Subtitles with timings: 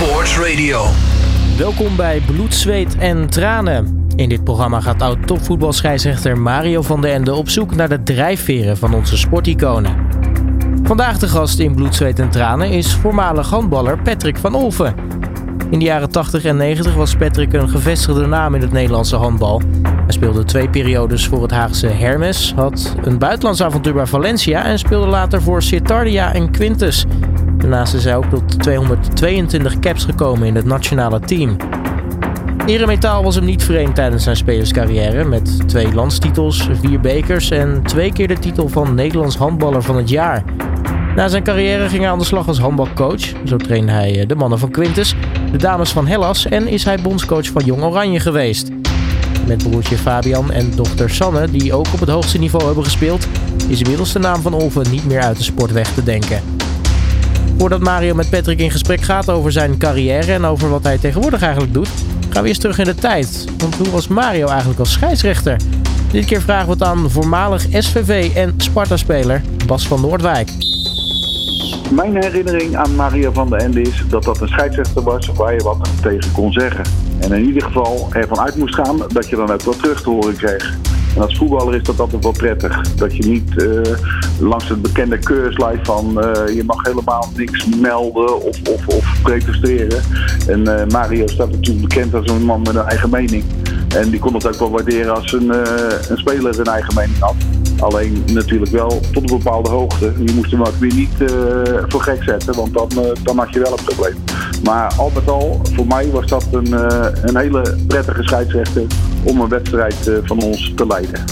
[0.00, 0.86] Sports Radio.
[1.58, 4.06] Welkom bij Bloed, Zweet en Tranen.
[4.16, 8.94] In dit programma gaat oud-topvoetbalscheidsrechter Mario van den Ende op zoek naar de drijfveren van
[8.94, 10.06] onze sporticonen.
[10.82, 14.94] Vandaag de gast in Bloed, Zweet en Tranen is voormalig handballer Patrick van Olven.
[15.70, 19.62] In de jaren 80 en 90 was Patrick een gevestigde naam in het Nederlandse handbal.
[19.82, 24.78] Hij speelde twee periodes voor het Haagse Hermes, had een buitenlands avontuur bij Valencia en
[24.78, 27.06] speelde later voor Citardia en Quintus.
[27.60, 31.56] Daarnaast is hij ook tot 222 caps gekomen in het nationale team.
[32.66, 38.12] Eremetaal was hem niet vreemd tijdens zijn spelerscarrière met twee landstitels, vier bekers en twee
[38.12, 40.44] keer de titel van Nederlands handballer van het jaar.
[41.16, 43.32] Na zijn carrière ging hij aan de slag als handbalcoach.
[43.44, 45.14] Zo trainde hij eh, de mannen van Quintus,
[45.52, 48.68] de dames van Hellas en is hij bondscoach van Jong Oranje geweest.
[49.46, 53.26] Met broertje Fabian en dochter Sanne, die ook op het hoogste niveau hebben gespeeld,
[53.68, 56.59] is inmiddels de naam van Olven niet meer uit de sport weg te denken.
[57.60, 61.42] Voordat Mario met Patrick in gesprek gaat over zijn carrière en over wat hij tegenwoordig
[61.42, 61.88] eigenlijk doet,
[62.28, 63.44] gaan we eerst terug in de tijd.
[63.58, 65.56] Want hoe was Mario eigenlijk als scheidsrechter?
[66.12, 70.50] Dit keer vragen we het aan voormalig SVV en Sparta-speler Bas van Noordwijk.
[71.90, 75.62] Mijn herinnering aan Mario van der Ende is dat dat een scheidsrechter was waar je
[75.62, 76.84] wat tegen kon zeggen.
[77.18, 80.10] En in ieder geval ervan uit moest gaan dat je dan ook wat terug te
[80.10, 80.78] horen kreeg.
[81.14, 82.94] En als voetballer is dat altijd wel prettig.
[82.94, 83.80] Dat je niet uh,
[84.40, 90.02] langs het bekende keurslijf van uh, je mag helemaal niks melden of, of, of protesteren.
[90.48, 93.44] En uh, Mario staat natuurlijk bekend als een man met een eigen mening.
[93.96, 95.48] En die kon het ook wel waarderen als een,
[96.08, 97.34] een speler een eigen mening had.
[97.78, 100.12] Alleen natuurlijk wel tot een bepaalde hoogte.
[100.24, 101.32] Je moest hem ook weer niet
[101.88, 102.88] voor gek zetten, want dan,
[103.22, 104.14] dan had je wel een probleem.
[104.64, 106.72] Maar al met al, voor mij was dat een,
[107.28, 108.82] een hele prettige scheidsrechter
[109.22, 111.24] om een wedstrijd van ons te leiden.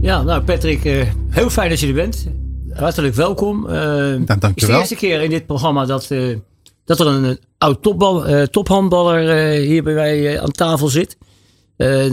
[0.00, 2.26] Ja, nou Patrick, uh, heel fijn dat je er bent.
[2.70, 3.66] Hartelijk welkom.
[3.66, 6.36] Uh, Dan, dank je Het is de eerste keer in dit programma dat, uh,
[6.84, 11.16] dat er een oud topbal, tophandballer hier bij mij aan tafel zit.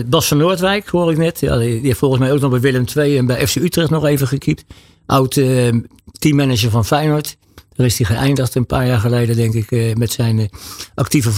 [0.05, 1.39] Bas van Noordwijk hoor ik net.
[1.39, 3.89] Ja, die, die, heeft volgens mij ook nog bij Willem II en bij FC Utrecht
[3.89, 4.63] nog even gekiept.
[5.05, 5.39] Oud
[6.11, 7.37] teammanager van Feyenoord.
[7.73, 10.49] Daar is hij geëindigd een paar jaar geleden, denk ik, met zijn
[10.95, 11.31] actieve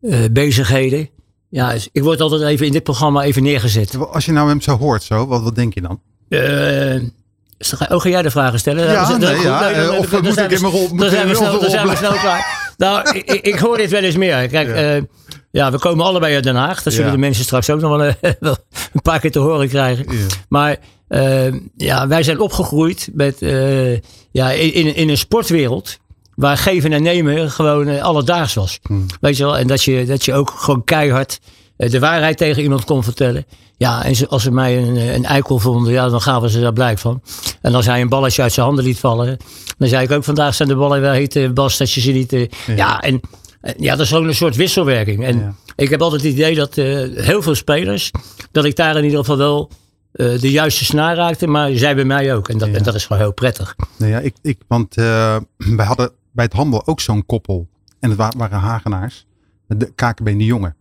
[0.00, 1.08] voetbalbezigheden.
[1.48, 3.96] Ja, dus ik word altijd even in dit programma even neergezet.
[3.96, 6.00] Als je nou hem zo hoort, zo, wat, wat denk je dan?
[6.28, 7.02] Uh,
[7.88, 8.84] oh, ga jij de vragen stellen?
[8.84, 9.70] Ja, ja.
[9.70, 11.34] Nee, of dan moet ik in mijn rol Dan zijn we
[11.96, 12.72] snel, klaar.
[12.76, 14.48] Nou, ik, ik, hoor dit wel eens meer.
[14.48, 14.96] Kijk, ja.
[14.96, 15.02] Uh,
[15.50, 16.82] ja, we komen allebei uit Den Haag.
[16.82, 17.14] Dat zullen ja.
[17.14, 18.56] de mensen straks ook nog wel, wel,
[18.92, 20.04] een paar keer te horen krijgen.
[20.08, 20.26] Ja.
[20.48, 20.76] Maar
[21.76, 23.38] ja, wij zijn opgegroeid met,
[24.30, 25.98] ja, in, in een sportwereld
[26.40, 28.78] waar geven en nemen gewoon uh, alledaags was.
[28.82, 29.06] Hmm.
[29.20, 29.58] Weet je wel?
[29.58, 31.40] En dat je, dat je ook gewoon keihard
[31.76, 33.46] uh, de waarheid tegen iemand kon vertellen.
[33.76, 36.72] Ja, en ze, als ze mij een, een eikel vonden, ja, dan gaven ze daar
[36.72, 37.22] blijk van.
[37.60, 39.36] En als hij een balletje uit zijn handen liet vallen,
[39.78, 42.30] dan zei ik ook vandaag zijn de ballen wel heet, Bas, dat je ze niet...
[42.30, 42.48] ja.
[42.76, 43.20] ja, en
[43.76, 45.24] ja, dat is gewoon een soort wisselwerking.
[45.24, 45.54] En ja.
[45.76, 48.10] ik heb altijd het idee dat heel veel spelers,
[48.52, 49.70] dat ik daar in ieder geval wel
[50.12, 52.48] uh, de juiste snaar raakte, maar zij bij mij ook.
[52.48, 52.74] En dat, ja.
[52.74, 53.76] en dat is gewoon heel prettig.
[53.98, 55.36] Nou ja, ik, ik, want uh,
[55.76, 57.68] wij hadden bij het handel ook zo'n koppel.
[57.98, 59.26] En het waren Hagenaars.
[59.66, 60.76] De KKB de Jongen.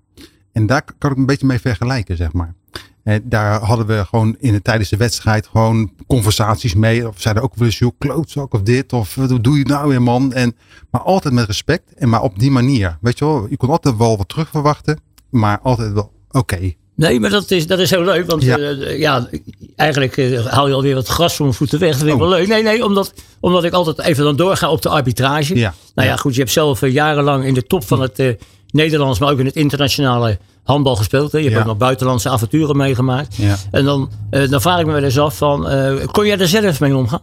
[0.51, 2.55] En daar kan ik een beetje mee vergelijken, zeg maar.
[3.03, 7.07] En daar hadden we gewoon in de, tijdens de wedstrijd gewoon conversaties mee.
[7.07, 8.93] Of zeiden ook wel eens, joh, klootzak of dit.
[8.93, 10.33] Of wat doe je nou weer, man?
[10.33, 10.55] En,
[10.89, 11.93] maar altijd met respect.
[11.93, 12.97] En maar op die manier.
[13.01, 14.99] Weet je wel, je kon altijd wel wat terug verwachten.
[15.29, 16.73] Maar altijd wel, oké.
[16.99, 18.29] Nee, maar dat is, dat is heel leuk.
[18.29, 19.27] Want ja, uh, ja
[19.75, 21.89] eigenlijk uh, haal je alweer wat gras van mijn voeten weg.
[21.89, 22.29] Dat vind ik oh.
[22.29, 22.47] wel leuk.
[22.47, 25.55] Nee, nee, omdat, omdat ik altijd even dan doorga op de arbitrage.
[25.55, 25.73] Ja.
[25.95, 28.37] Nou ja, goed, je hebt zelf uh, jarenlang in de top van het
[28.71, 31.31] Nederlands, maar ook in het internationale handbal gespeeld.
[31.31, 31.37] Hè.
[31.37, 31.61] Je hebt Ja.
[31.61, 33.35] ook nog buitenlandse avonturen meegemaakt.
[33.35, 33.55] Ja.
[33.71, 35.67] En dan, dan vraag ik me wel eens af van,
[36.11, 37.21] kon jij er zelf mee omgaan?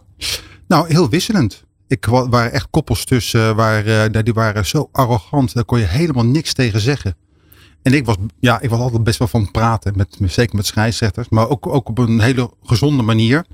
[0.67, 1.63] Nou, heel wisselend.
[1.87, 5.53] Ik wa- waren echt koppels tussen, waar, die waren zo arrogant.
[5.53, 7.15] Daar kon je helemaal niks tegen zeggen.
[7.87, 11.29] En ik was, ja, ik was altijd best wel van praten, met, zeker met scheidsrechters,
[11.29, 13.45] maar ook, ook op een hele gezonde manier.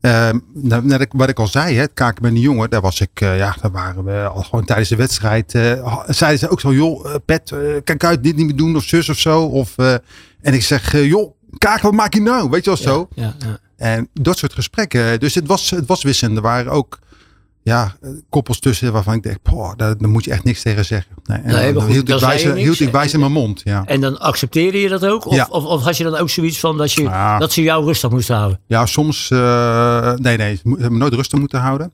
[0.00, 0.28] Uh,
[0.82, 3.38] net wat ik al zei, hè, het kaken met een jongen, daar was ik, uh,
[3.38, 5.54] ja, daar waren we al gewoon tijdens de wedstrijd.
[5.54, 7.54] Uh, zeiden ze ook zo, joh, uh, Pet,
[7.84, 9.42] kijk uit, dit niet meer doen of zus of zo.
[9.42, 12.50] Of, en ik zeg, joh, kaken, wat maak je nou?
[12.50, 13.08] Weet je wel zo.
[13.14, 13.58] Ja, ja.
[13.76, 15.20] En dat soort gesprekken.
[15.20, 16.36] Dus het was, het was wisselend.
[16.36, 16.98] Er waren ook
[17.70, 17.96] ja,
[18.28, 21.12] koppels tussen waarvan ik denk, poh, daar, daar moet je echt niks tegen zeggen.
[21.24, 22.60] Nee, en Nee, dan goed, hield, ik wijs, je niks.
[22.60, 23.60] hield ik wijs in mijn mond.
[23.64, 23.84] Ja.
[23.86, 25.26] En dan accepteerde je dat ook?
[25.26, 25.46] Of, Ja.
[25.50, 27.38] of, of had je dan ook zoiets van dat, je, Ja.
[27.38, 28.60] dat ze jou rustig moesten houden?
[28.66, 29.30] Ja, soms.
[29.30, 30.56] eh, nee, nee.
[30.56, 31.92] Ze hebben nooit rustig moeten houden.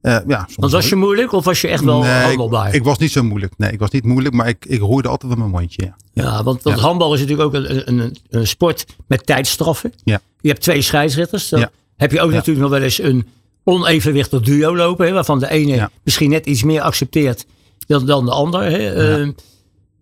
[0.00, 2.68] Eh, ja, soms Want was je moeilijk of was je echt wel nee, handelbaar?
[2.68, 3.52] ik, ik was niet zo moeilijk.
[3.56, 5.82] Nee, ik was niet moeilijk, maar ik, ik roerde altijd met mijn mondje.
[5.84, 6.22] Ja.
[6.22, 9.92] Ja, want, want handbal is natuurlijk ook een, een, een, sport met tijdstraffen.
[10.04, 10.20] Ja.
[10.40, 11.48] Je hebt twee scheidsrechters.
[11.48, 13.26] Dan heb je ook natuurlijk nog wel eens een
[13.64, 15.06] onevenwichtig duo lopen.
[15.06, 17.46] Hè, waarvan de ene misschien net iets meer accepteert
[17.86, 18.62] dan, dan de ander.
[18.62, 19.20] Hè.
[19.20, 19.32] Uh,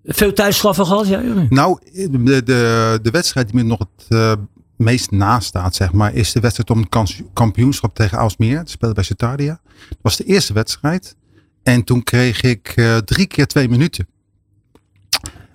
[0.04, 1.06] veel thuisstraffen gehad?
[1.06, 4.32] Ja, nou, de, de, de wedstrijd die me nog het uh,
[4.76, 8.56] meest naast staat, zeg maar, is de wedstrijd om het kampioenschap tegen Aalsmeer.
[8.56, 9.60] Dat speelde bij Cetardia.
[9.88, 11.16] Dat was de eerste wedstrijd.
[11.62, 14.06] En toen kreeg ik uh, drie keer twee minuten.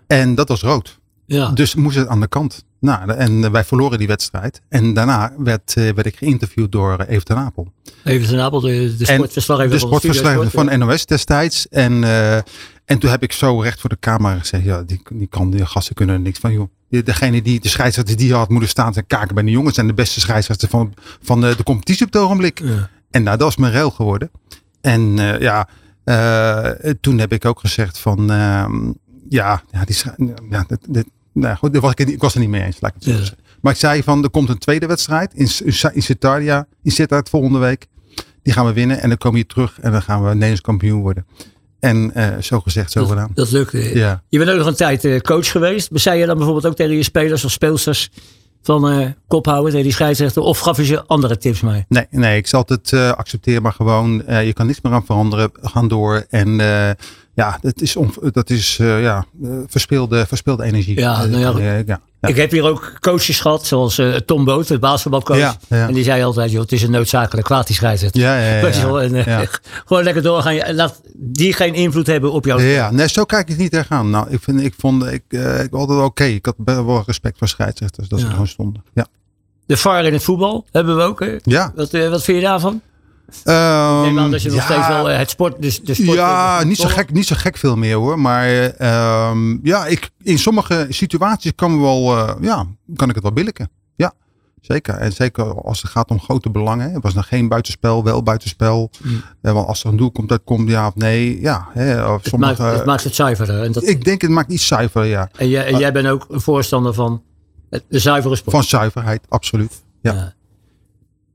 [0.07, 0.99] En dat was rood.
[1.25, 1.49] Ja.
[1.49, 2.65] Dus moest het aan de kant.
[2.79, 4.61] Nou, en wij verloren die wedstrijd.
[4.69, 7.71] En daarna werd, uh, werd ik geïnterviewd door uh, Even ten Apel.
[8.03, 11.67] Even ten Apel, de, de sportverslaggever de sportverslaggever van, NOS destijds.
[11.67, 12.35] En, uh,
[12.85, 14.63] en toen heb ik zo recht voor de camera gezegd.
[14.63, 16.51] Ja, die, die, kan, die gasten kunnen er niks van.
[16.51, 16.67] Joh.
[16.89, 19.75] Degene die, de scheidsrechter die had moeten staan en kaken bij de jongens.
[19.75, 22.59] zijn de beste scheidsrechter van, van de, de competitie op het ogenblik.
[22.59, 22.89] Ja.
[23.11, 24.31] En nou, dat was mijn ruil geworden.
[24.81, 25.69] En ja,
[27.01, 28.31] toen heb ik ook gezegd van...
[28.31, 28.91] Ehm,
[29.29, 29.95] ja, ja, die,
[30.49, 30.65] ja
[31.39, 32.77] nou goed, was ik, ik, was er niet mee eens.
[32.79, 33.33] Laat ik het ja.
[33.61, 35.49] Maar ik zei van, er komt een tweede wedstrijd in,
[35.93, 37.87] in Sittard, in Sittard volgende week.
[38.43, 40.61] Die gaan we winnen en dan komen we hier terug en dan gaan we Nederlands
[40.61, 41.25] kampioen worden.
[41.79, 43.31] En uh, zo gezegd, zo gedaan.
[43.33, 43.71] Dat lukt.
[43.93, 44.23] Ja.
[44.29, 45.89] Je bent ook nog een tijd uh, coach geweest.
[45.93, 48.09] Zei je dan bijvoorbeeld ook tegen je spelers of speelsters
[48.61, 50.41] van uh, kop houden tegen die scheidsrechter?
[50.41, 51.85] Of gaf je ze andere tips mee?
[51.89, 55.49] Nee, nee ik zal het accepteren, maar gewoon, je kan niets meer aan veranderen.
[55.61, 56.59] Gaan door en
[57.37, 59.25] ja, dat is, on, dat is uh, ja,
[59.67, 60.99] verspeelde, verspeelde energie.
[60.99, 64.67] Ja, nou ja, ja, ja, Ik heb hier ook coaches gehad, zoals uh, Tom Boot,
[64.67, 65.57] de basketbalcoach.
[65.67, 68.21] En die zei altijd, joh, het is een noodzakelijk kwaad die scheidsrechter.
[68.21, 69.41] Ja, ja, uh,
[69.85, 70.75] gewoon lekker doorgaan.
[70.75, 72.63] Laat die geen invloed hebben op jou.
[72.63, 74.09] Ja, nee, zo kijk ik niet tegenaan.
[74.09, 75.23] Nou, ik, vind, ik vond, ik,
[75.63, 76.03] ik altijd oké.
[76.03, 76.33] Okay.
[76.33, 78.83] Ik had wel respect voor scheidsrechters, dat ze gewoon stonden.
[78.93, 79.07] Ja.
[79.65, 81.19] De VAR in het voetbal hebben we ook.
[81.19, 81.35] Hè?
[81.43, 81.71] Ja.
[81.75, 82.81] Wat, wat vind je daarvan?
[83.45, 86.17] Um, neem aan dat je nog steeds wel eh, het sport, dus de sport.
[86.17, 88.19] Ja, niet zo, gek, niet zo gek veel meer hoor.
[88.19, 88.47] Maar
[89.29, 92.65] um, ja, ik, in sommige situaties kan, wel, uh, ja,
[92.95, 93.69] kan ik het wel billiken.
[93.95, 94.13] Ja,
[94.61, 94.93] zeker.
[94.93, 96.91] En zeker als het gaat om grote belangen.
[96.91, 98.91] Het was nog geen buitenspel, wel buitenspel.
[99.03, 99.23] Mm.
[99.41, 101.41] Uh, want als er een doel komt, dat komt ja of nee.
[101.41, 103.63] Ja, hè, of het, sommige, maakt, het maakt het zuiverder.
[103.63, 105.29] En dat, ik denk het maakt iets zuiverder, ja.
[105.37, 107.23] En jij, en jij bent ook een voorstander van
[107.69, 108.55] de zuivere sport?
[108.55, 109.83] Van zuiverheid, absoluut.
[110.01, 110.13] ja.
[110.13, 110.35] ja.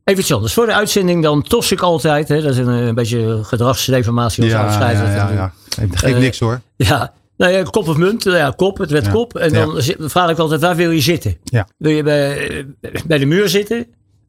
[0.04, 0.52] Even iets anders.
[0.52, 2.28] Voor de uitzending dan tos ik altijd.
[2.28, 4.44] Hè, dat is een, een beetje gedragsdeformatie.
[4.44, 5.52] Ja, ja, ja, ja, ja.
[5.90, 6.60] Geeft niks hoor.
[6.76, 8.22] Ja, nou ja, kop of munt.
[8.22, 9.37] Ja, kop, het werd kop.
[9.37, 11.38] En dan vraag ik altijd, waar wil je zitten?
[11.44, 11.69] Ja.
[11.76, 12.66] Wil je bij,
[13.06, 13.87] bij de muur zitten?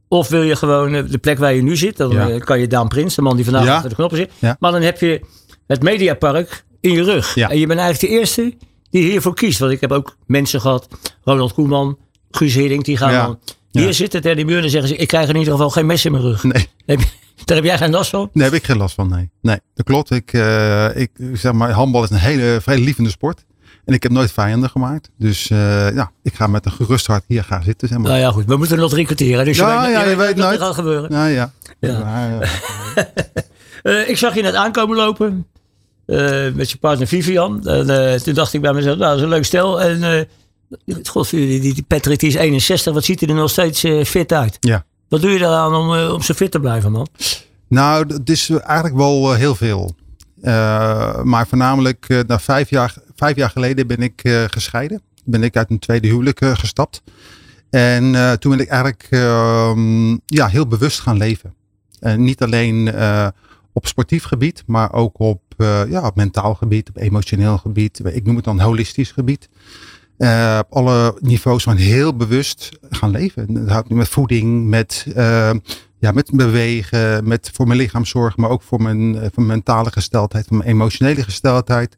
[0.07, 1.97] Of wil je gewoon de plek waar je nu zit?
[1.97, 4.31] Dan kan je Daan Prins, de man die vandaag achter de knoppen zit.
[4.59, 5.21] Maar dan heb je
[5.67, 7.37] het Mediapark in je rug.
[7.37, 8.53] En je bent eigenlijk de eerste
[8.89, 9.59] die hiervoor kiest.
[9.59, 10.87] Want ik heb ook mensen gehad,
[11.23, 11.97] Ronald Koeman,
[12.31, 13.39] Guus Hiddink, die gaan dan
[13.79, 13.91] hier ja.
[13.91, 16.11] zitten tegen die muur en zeggen ze, ik krijg in ieder geval geen mes in
[16.11, 16.43] mijn rug.
[16.43, 16.67] Nee.
[16.85, 16.99] Heb
[17.45, 18.29] daar heb jij geen last van?
[18.33, 19.29] Nee, heb ik geen last van, nee.
[19.41, 20.11] Nee, dat klopt.
[20.11, 23.45] Ik, uh, ik zeg maar, handbal is een hele vrij lievende sport.
[23.85, 25.09] En ik heb nooit vijanden gemaakt.
[25.17, 25.57] Dus uh,
[25.95, 27.87] ja, ik ga met een gerust hart hier gaan zitten.
[27.87, 28.07] Zeg maar.
[28.07, 28.45] Nou ja, goed.
[28.45, 29.45] We moeten nog drie kwartier.
[29.45, 30.59] Dus ja, je, ja, je, weet, nooit.
[30.59, 31.11] gaat gebeuren.
[31.11, 31.51] Ja, ja.
[31.79, 31.89] ja.
[31.89, 32.39] ja,
[33.83, 35.47] uh, ik zag je net aankomen lopen.
[36.55, 37.67] met je partner Vivian.
[37.67, 39.81] En toen dacht ik bij mezelf, nou, dat is een leuk stel.
[39.81, 40.27] En
[41.03, 44.33] God, die, die Patrick die is 61, wat ziet hij er nog steeds uh, fit
[44.33, 44.57] uit?
[44.59, 44.85] Ja.
[45.09, 47.07] Wat doe je eraan om, uh, om zo fit te blijven, man?
[47.67, 49.95] Nou, het is eigenlijk wel uh, heel veel.
[51.23, 55.01] maar voornamelijk, na vijf jaar, vijf jaar geleden ben ik gescheiden.
[55.25, 57.01] Ben ik uit een tweede huwelijk gestapt.
[57.69, 61.53] En toen ben ik eigenlijk ehm, ja, heel bewust gaan leven.
[62.17, 62.93] niet alleen
[63.73, 65.41] op sportief gebied, maar ook op,
[65.89, 68.01] ja, op mentaal gebied, op emotioneel gebied.
[68.05, 69.49] Ik noem het dan holistisch gebied.
[70.17, 73.53] Uh, op alle niveaus van heel bewust gaan leven.
[73.53, 75.51] Dat houdt met voeding, met, uh,
[75.99, 79.47] ja, met bewegen, met voor mijn lichaam zorgen, maar ook voor mijn, uh, voor mijn
[79.47, 81.97] mentale gesteldheid, voor mijn emotionele gesteldheid,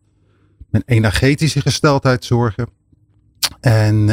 [0.69, 2.67] mijn energetische gesteldheid zorgen.
[3.60, 4.05] En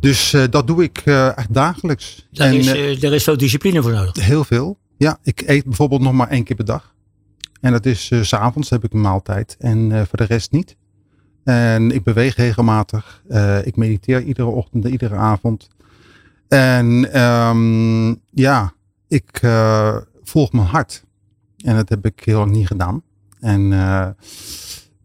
[0.00, 0.98] dus dat doe ik
[1.36, 2.28] echt dagelijks.
[2.32, 2.66] En, is,
[3.02, 4.24] er is veel discipline voor nodig.
[4.24, 4.78] Heel veel.
[4.96, 6.94] Ja, ik eet bijvoorbeeld nog maar één keer per dag.
[7.60, 10.76] En dat is s s'avonds heb ik een maaltijd en voor de rest niet.
[11.48, 13.22] En ik beweeg regelmatig.
[13.28, 15.68] Uh, ik mediteer iedere ochtend, iedere avond.
[16.48, 18.72] En um, ja,
[19.08, 21.04] ik uh, volg mijn hart.
[21.56, 23.02] En dat heb ik heel lang niet gedaan.
[23.40, 24.06] En uh,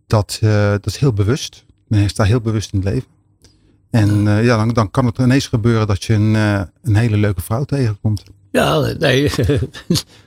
[0.07, 1.65] dat, dat is heel bewust.
[1.87, 3.09] Men staat heel bewust in het leven.
[3.89, 6.33] En ja, dan, dan kan het ineens gebeuren dat je een,
[6.81, 8.23] een hele leuke vrouw tegenkomt.
[8.51, 9.31] Ja, nee.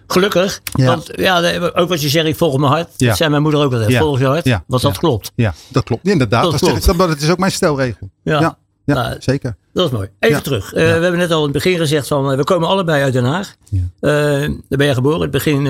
[0.07, 0.61] Gelukkig.
[0.75, 0.87] Ja.
[0.87, 2.89] Want ja, ook wat je zegt, ik volg mijn hart.
[2.97, 3.09] Ja.
[3.09, 3.91] Dat zei mijn moeder ook altijd.
[3.91, 4.01] Ja.
[4.01, 4.45] Volg je hart.
[4.45, 4.65] Ja.
[4.67, 5.33] Want dat klopt.
[5.35, 6.09] Ja, dat klopt.
[6.09, 6.43] Inderdaad.
[6.43, 6.99] Dat, dat, klopt.
[6.99, 8.11] dat, is ook mijn stelregel.
[8.23, 8.59] Ja, ja.
[8.85, 9.57] ja nou, zeker.
[9.73, 10.09] Dat is mooi.
[10.19, 10.67] Even terug.
[10.67, 13.13] Uh, we hebben net al in het begin gezegd van, uh, we komen allebei uit
[13.13, 13.55] Den Haag.
[13.69, 13.79] Ja.
[13.79, 15.21] Uh, daar ben je geboren.
[15.21, 15.65] Het begin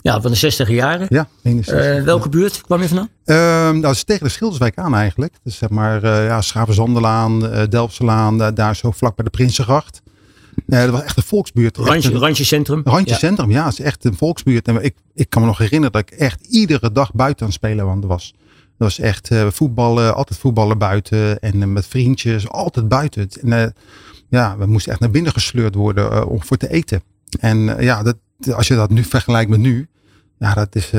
[0.00, 1.06] ja, van de 60 jaren.
[1.08, 2.04] Ja, 61.
[2.04, 3.08] welke buurt kwam je vandaan?
[3.24, 5.34] Ehm, nou, dat is tegen de Schilderswijk aan eigenlijk.
[5.42, 10.02] Dus zeg maar, ja, Schavenzanderlaan, Delftselaan, daar zo vlak bij de Prinsengracht.
[10.66, 11.76] Nee, dat was echt een volksbuurt.
[11.76, 12.80] Randje, Echt een- randje centrum.
[12.84, 13.18] Randje Ja.
[13.18, 14.68] Centrum, ja, het is echt een volksbuurt.
[14.68, 17.56] En ik, ik kan me nog herinneren dat ik echt iedere dag buiten aan het
[17.56, 18.34] spelen was.
[18.78, 21.38] Dat was echt eh, voetballen, altijd voetballen buiten.
[21.40, 23.28] En eh, met vriendjes, altijd buiten.
[23.42, 23.66] En, eh,
[24.28, 27.02] ja, we moesten echt naar binnen gesleurd worden om voor te eten.
[27.40, 28.16] En ja, dat,
[28.54, 29.88] als je dat nu vergelijkt met nu,
[30.38, 30.90] ja, dat is,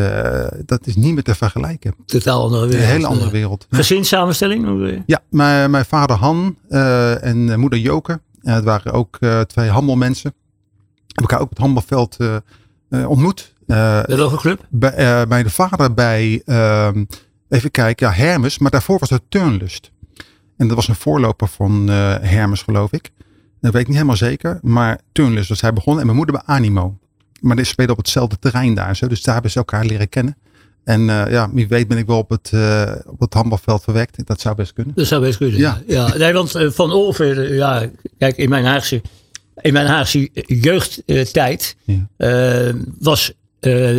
[0.66, 1.96] dat is niet meer te vergelijken.
[2.06, 2.88] Totaal andere Een wereld.
[2.90, 3.68] hele andere wereld.
[3.70, 5.04] Gezinssamenstelling?
[5.06, 8.20] Ja, mijn, mijn vader Han en moeder Joke.
[8.46, 10.34] En het waren ook eh, twee handelmensen.
[11.08, 12.36] Heb elkaar ook op het handbalveld eh,
[12.90, 13.54] eh, ontmoet.
[13.68, 14.66] Eh, welke club?
[14.70, 17.06] bij, eh, bij de vader bij, ehm,
[17.50, 18.58] even kijken, ja, Hermes.
[18.60, 19.92] Maar daarvoor was het Turnlust.
[20.58, 23.12] En dat was een voorloper van eh, Hermes, geloof ik.
[23.62, 24.60] Dat weet ik niet helemaal zeker.
[24.62, 26.00] Maar Turnlust was hij begonnen.
[26.00, 26.98] En mijn moeder bij Animo.
[27.42, 28.96] Maar die speelde op hetzelfde terrein daar.
[28.96, 29.08] Zo.
[29.08, 30.38] Dus daar hebben ze elkaar leren kennen.
[30.86, 34.26] En eh, ja, wie weet ben ik wel op het, eh, op het handbalveld verwekt.
[34.26, 34.96] Dat zou best kunnen.
[34.96, 35.60] Dat zou best kunnen.
[35.60, 35.82] Ja.
[35.88, 36.18] ja.
[36.18, 39.02] Nee, want eh, Van Olver, eh, ja, kijk, in mijn Haagse,
[39.62, 42.74] in mijn Haagse jeugdtijd Ja.
[43.00, 43.34] was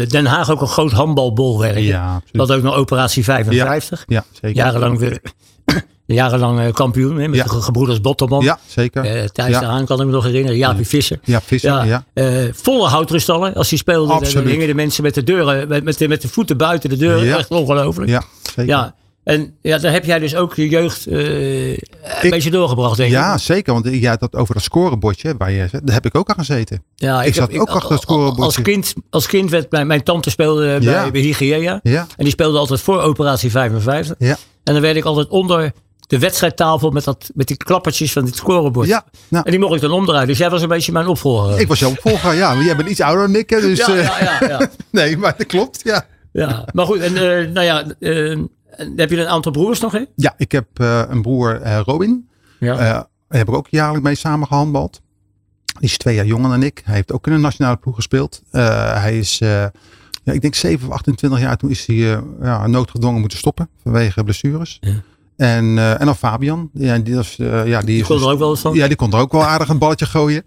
[0.08, 1.78] Den Haag ook een groot handbalbolwerk.
[1.78, 2.48] Ja, absoluut.
[2.48, 4.04] Dat ook nog operatie 55.
[4.06, 4.56] Ja, zeker.
[4.56, 5.20] Jarenlang, weer,
[6.14, 8.42] jarenlang kampioen hè, met de ge- gebroeders Botterman.
[8.42, 9.04] Ja, zeker.
[9.04, 10.56] Eh, Thijs de Haan kan ik me nog herinneren.
[10.58, 11.18] Jaapie Visser.
[11.24, 11.70] ja, Visser.
[11.70, 13.54] Ja, Ja, eh, volle houtrustallen.
[13.54, 14.48] Als hij speelde, dan- dan Absoluut.
[14.50, 17.36] hingen de mensen met de deuren, met, met, de, met de voeten buiten de deuren.
[17.36, 18.10] Echt ongelooflijk.
[18.10, 18.66] ja zeker.
[18.66, 18.94] Ja,
[19.24, 23.14] en ja, daar heb jij dus ook je jeugd eh, een beetje doorgebracht, denk ik.
[23.16, 23.72] Ja, zeker.
[23.72, 25.34] Want jij had dat over dat scorebordje.
[25.38, 26.82] Waar je, daar heb ik ook aan gezeten.
[26.94, 28.42] Ja, ik zat ook achter het scorebordje.
[28.44, 31.10] Als kind, als kind werd mijn, mijn tante speelde bij, Ja.
[31.10, 31.80] bij Hygiea.
[31.82, 34.14] Ja, En die speelde altijd voor operatie 55.
[34.18, 34.36] ja.
[34.64, 35.72] En dan werd ik altijd onder
[36.06, 38.88] de wedstrijdtafel met, dat, met die klappertjes van dit scorebord.
[38.88, 39.04] ja.
[39.28, 40.26] Nou, En die mocht ik dan omdraaien.
[40.26, 41.60] Dus jij was een beetje mijn opvolger.
[41.60, 42.34] ik was jouw opvolger.
[42.34, 43.50] Ja, maar jij bent iets ouder dan ik.
[43.50, 45.80] Hè, dus, ja, eh, ja, ja, ja, nee, maar dat klopt.
[45.84, 46.64] Ja, ja.
[46.72, 48.38] Maar goed, en eh, nou ja, eh,
[48.96, 50.04] heb je een aantal broers nog, hè?
[50.16, 50.66] ja ik heb
[51.08, 52.28] een broer Robin.
[52.58, 52.76] Ja.
[52.76, 55.00] Daar heb ik ook jaarlijks mee samen gehandbald.
[55.64, 56.82] Die is twee jaar jonger dan ik.
[56.84, 58.42] Hij heeft ook in een nationale ploeg gespeeld.
[58.50, 59.72] Hij is, ja,
[60.24, 61.56] ik denk 7 of 28 jaar.
[61.56, 61.96] Toen is hij
[62.40, 64.78] ja, noodgedwongen moeten stoppen vanwege blessures.
[64.80, 65.02] Ja.
[65.36, 66.70] En, eh, en dan Fabian.
[66.72, 68.74] Ja, die, was, eh, ja, die, kon er ook wel eens van.
[68.74, 70.44] Ja, die kon er ook wel aardig een balletje gooien.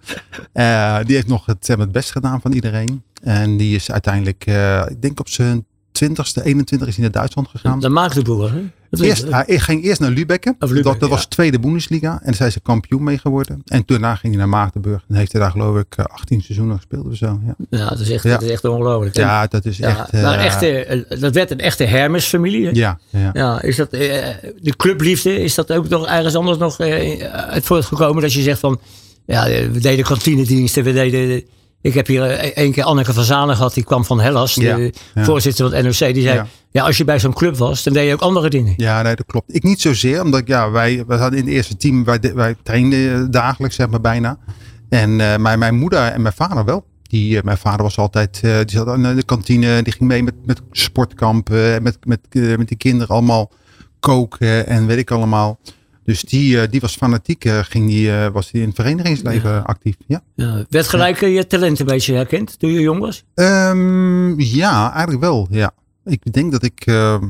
[0.54, 3.04] Eh, die heeft nog het, het best gedaan van iedereen.
[3.22, 4.46] En die is uiteindelijk,
[4.90, 5.66] ik denk op zijn
[6.04, 7.92] 20ste, 21 is hij naar Duitsland gegaan.
[7.94, 8.62] Maakte boer, hè?
[8.90, 10.44] Dat Eerst, hij ging eerst naar Lübeck.
[10.60, 11.08] Dat dat ja.
[11.08, 12.12] was tweede Bundesliga.
[12.12, 13.62] En daar zijn ze kampioen mee geworden.
[13.66, 15.04] En daarna ging hij naar Maagdenburg.
[15.10, 17.40] En heeft hij daar geloof ik eh, 18 seizoenen gespeeld of zo.
[17.46, 18.30] Ja, Ja, dat is echt, Ja.
[18.32, 19.16] dat is echt ongelooflijk.
[19.16, 19.22] hè?
[19.22, 20.10] ja dat is Ja, echt...
[20.10, 22.76] eh, echte, eh, dat werd een echte Hermes-familie.
[22.76, 23.30] ja, ja.
[23.34, 24.00] Ja, is dat, eh,
[24.62, 28.22] de clubliefde, is dat ook nog ergens anders nog eh, uit voortgekomen?
[28.22, 28.80] Dat je zegt van,
[29.26, 31.44] ja, eh, we deden kantinediensten, we deden...
[31.82, 34.76] Ik heb hier eh, één keer Anneke van Zanen gehad, die kwam van Hellas, Ja,
[34.76, 35.24] de ja.
[35.24, 36.14] voorzitter van het NOC.
[36.14, 36.48] Die zei, ja.
[36.72, 36.84] Ja.
[36.84, 38.74] als je bij zo'n club was, dan deed je ook andere dingen.
[38.78, 39.56] Ja, nee, dat klopt.
[39.56, 42.56] Ik niet zozeer, omdat ja, wij, wij hadden in het eerste team, wij, de- wij
[42.64, 44.38] trainden eh, dagelijks, zeg maar bijna.
[44.90, 46.86] En eh, mijn, mijn moeder en mijn vader wel.
[47.02, 50.62] Die, mijn vader was altijd, die zat in de kantine, die ging mee met, met
[50.72, 52.20] sportkampen, met, met,
[52.58, 53.52] met die kinderen allemaal
[54.00, 55.60] koken en weet ik allemaal.
[56.10, 59.66] Dus die, eh, die was fanatiek, eh, ging die, eh, was die in het verenigingsleven
[59.66, 59.96] actief.
[60.08, 60.22] Ja.
[60.36, 60.66] Ja.
[60.70, 63.24] Werd gelijk je talent een beetje herkend toen je jong was?
[63.34, 65.48] Ehm, ja, eigenlijk wel.
[65.50, 65.72] Ja.
[66.06, 67.28] Ik denk dat ik, ehm,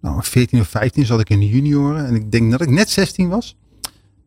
[0.00, 2.06] nou, 14 of 15 zat ik in de junioren.
[2.06, 3.56] En ik denk dat ik net 16 was.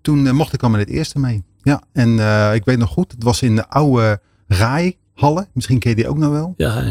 [0.01, 1.43] Toen mocht ik al met het eerste mee.
[1.61, 2.11] Ja, en
[2.53, 5.47] ik weet nog goed, het was in de oude Rai-hallen.
[5.53, 6.53] Misschien ken je die ook nog wel.
[6.57, 6.83] Ja,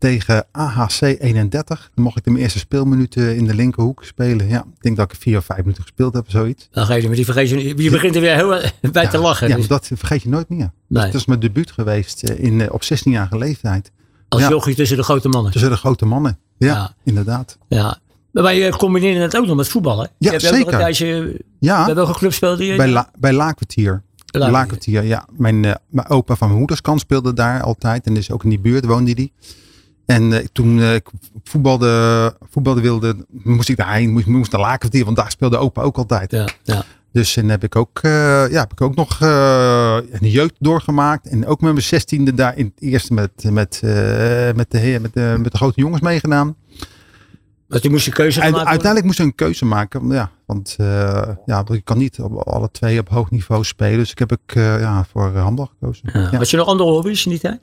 [0.00, 1.90] Tegen AHC 31.
[1.94, 4.48] Dan mocht ik de eerste speelminuten in de linkerhoek spelen.
[4.48, 6.68] Ja, ik denk dat ik vier of vijf minuten gespeeld heb of zoiets.
[6.70, 8.60] dan ga je, maar die vergeet je, je begint er weer heel
[8.92, 9.48] bij te lachen.
[9.48, 10.70] Ja, Dus dat vergeet je nooit meer.
[10.88, 11.04] Nee.
[11.04, 13.90] Dat is mijn debuut geweest eh, in, eh, op 16-jarige leeftijd.
[14.28, 14.48] als ja.
[14.48, 15.52] jochie tussen de grote mannen.
[15.52, 16.38] Tussen de grote mannen.
[16.58, 16.94] Ja, Ja.
[17.04, 17.58] inderdaad.
[17.68, 17.98] Ja.
[18.32, 20.10] Maar je combineerde het ook nog met voetballen.
[20.18, 20.72] Ja, je zeker.
[20.72, 22.76] een tijdje, Ja, bij welke club speelde je?
[22.76, 24.02] Bij, La, bij Laakkwartier.
[24.26, 25.26] Laak- Laakkwartier, ja.
[25.36, 28.06] Mijn, eh, mijn opa van mijn moeders kant speelde daar altijd.
[28.06, 29.32] En dus ook in die buurt woonde die.
[30.10, 31.08] En eh, toen eh, ik
[31.44, 34.10] voetbalde, voetbalde wilde, moest ik daarheen.
[34.10, 36.30] Moest, moest naar Laakkwartier, want daar speelde opa ook altijd.
[36.30, 36.84] Ja, ja.
[37.12, 38.10] Dus en heb ik ook, eh,
[38.50, 41.28] ja, heb ik ook nog eh een jeugd doorgemaakt.
[41.28, 43.80] En ook met mijn zestiende daar in het eerste met, met, met,
[44.70, 46.56] de, met, de, met de grote jongens meegedaan.
[47.70, 48.68] Moest je keuze En gemaakt worden?
[48.68, 50.08] uiteindelijk moest ik een keuze maken.
[50.08, 53.98] Ja, want eh, ja, ik kan niet op alle twee op hoog niveau spelen.
[53.98, 56.10] Dus ik heb ik, eh, ja, voor eh, handbal gekozen.
[56.12, 56.20] Ja.
[56.20, 56.36] Ja.
[56.36, 57.60] Had je nog andere hobby's die tijd?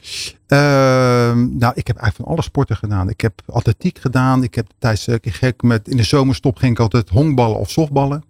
[0.48, 3.10] Ehm, nou, ik heb eigenlijk van alle sporten gedaan.
[3.10, 4.44] Ik heb atletiek gedaan.
[4.44, 8.24] Ik heb tijdens, ik gek met, in de zomerstop ging ik altijd honkballen of softballen.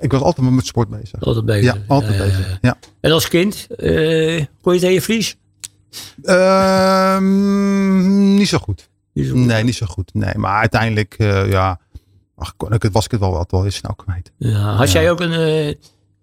[0.00, 1.20] Ik- was altijd met sport bezig.
[1.20, 1.74] Altijd bezig.
[1.74, 2.58] Ja, altijd bezig.
[2.60, 2.76] ja.
[3.00, 3.66] En als kind,
[4.60, 5.36] kon je het je vlies?
[6.22, 8.88] Ehm, niet zo goed.
[9.18, 9.46] Niet zo goed.
[9.46, 10.10] Nee, niet zo goed.
[10.14, 11.80] Nee, maar uiteindelijk, eh, ja,
[12.36, 14.32] ach, kon ik, was ik het wel wat wel heel snel kwijt.
[14.36, 14.74] Ja.
[14.74, 15.74] Had jij ook een, eh,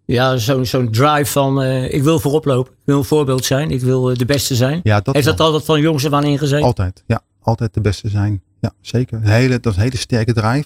[0.07, 2.71] Ja, zo'n zo'n drive van eh, ik wil voorop lopen.
[2.71, 3.71] Ik wil een voorbeeld zijn.
[3.71, 4.79] Ik wil de beste zijn.
[4.83, 6.65] Ja, dat Heeft dat altijd van jongs af aan ingezeten?
[6.65, 7.21] Altijd, ja.
[7.41, 8.41] Altijd de beste zijn.
[8.59, 9.17] Ja, zeker.
[9.17, 10.65] Een hele, dat is een hele sterke drive.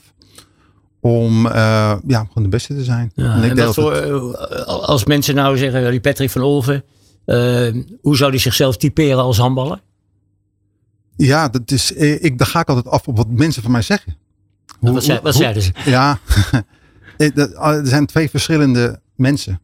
[1.01, 3.11] Om ja, gewoon de beste te zijn.
[3.15, 6.83] Ja, en ik en dat voor, het- als mensen nou zeggen, die Patrick van Olven,
[8.01, 9.81] hoe zou die zichzelf typeren als handballer?
[11.25, 13.81] Ja, dat is, eh, ik, daar ga ik altijd af op wat mensen van mij
[13.81, 14.15] zeggen.
[14.79, 15.71] Hoe- wat, zei, wat hoe- zeiden ze?
[15.85, 16.19] Ja,
[17.17, 19.61] Eh, ah, er zijn twee verschillende mensen.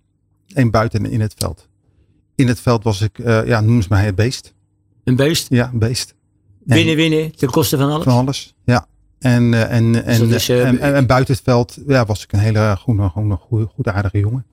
[0.54, 1.68] Eén buiten en in het veld.
[2.36, 4.54] In het veld was ik, eh, ja, noem ze mij het beest.
[5.04, 5.50] Een beest?
[5.50, 6.14] Ja, een beest.
[6.68, 8.04] En- Winnen, winnen, ten koste van alles?
[8.04, 8.88] Van alles, ja.
[9.20, 12.34] En, en, en, dat is, eh, en, en, en buiten het veld ja, was ik
[12.34, 14.46] een hele goede, goede, goede aardige jongen.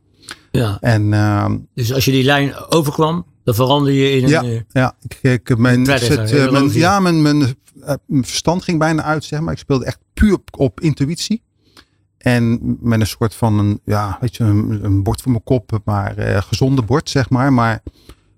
[0.50, 0.78] Ja.
[0.80, 4.28] En ehm, Dus als je die lijn overkwam, dan verander je in een...
[4.28, 4.42] Ja.
[4.42, 8.24] eh, ja, ik, ik, mijn, Predator, het, heel eh, mijn, ja, mijn, mijn, eh, mijn
[8.24, 9.52] verstand ging bijna uit, zeg maar.
[9.52, 11.42] Ik speelde echt puur op, op intuïtie.
[12.22, 15.80] En met een soort van een, ja, weet je, een, een bord voor mijn kop,
[15.84, 17.52] maar eh, gezonde bord, zeg maar.
[17.52, 17.82] Maar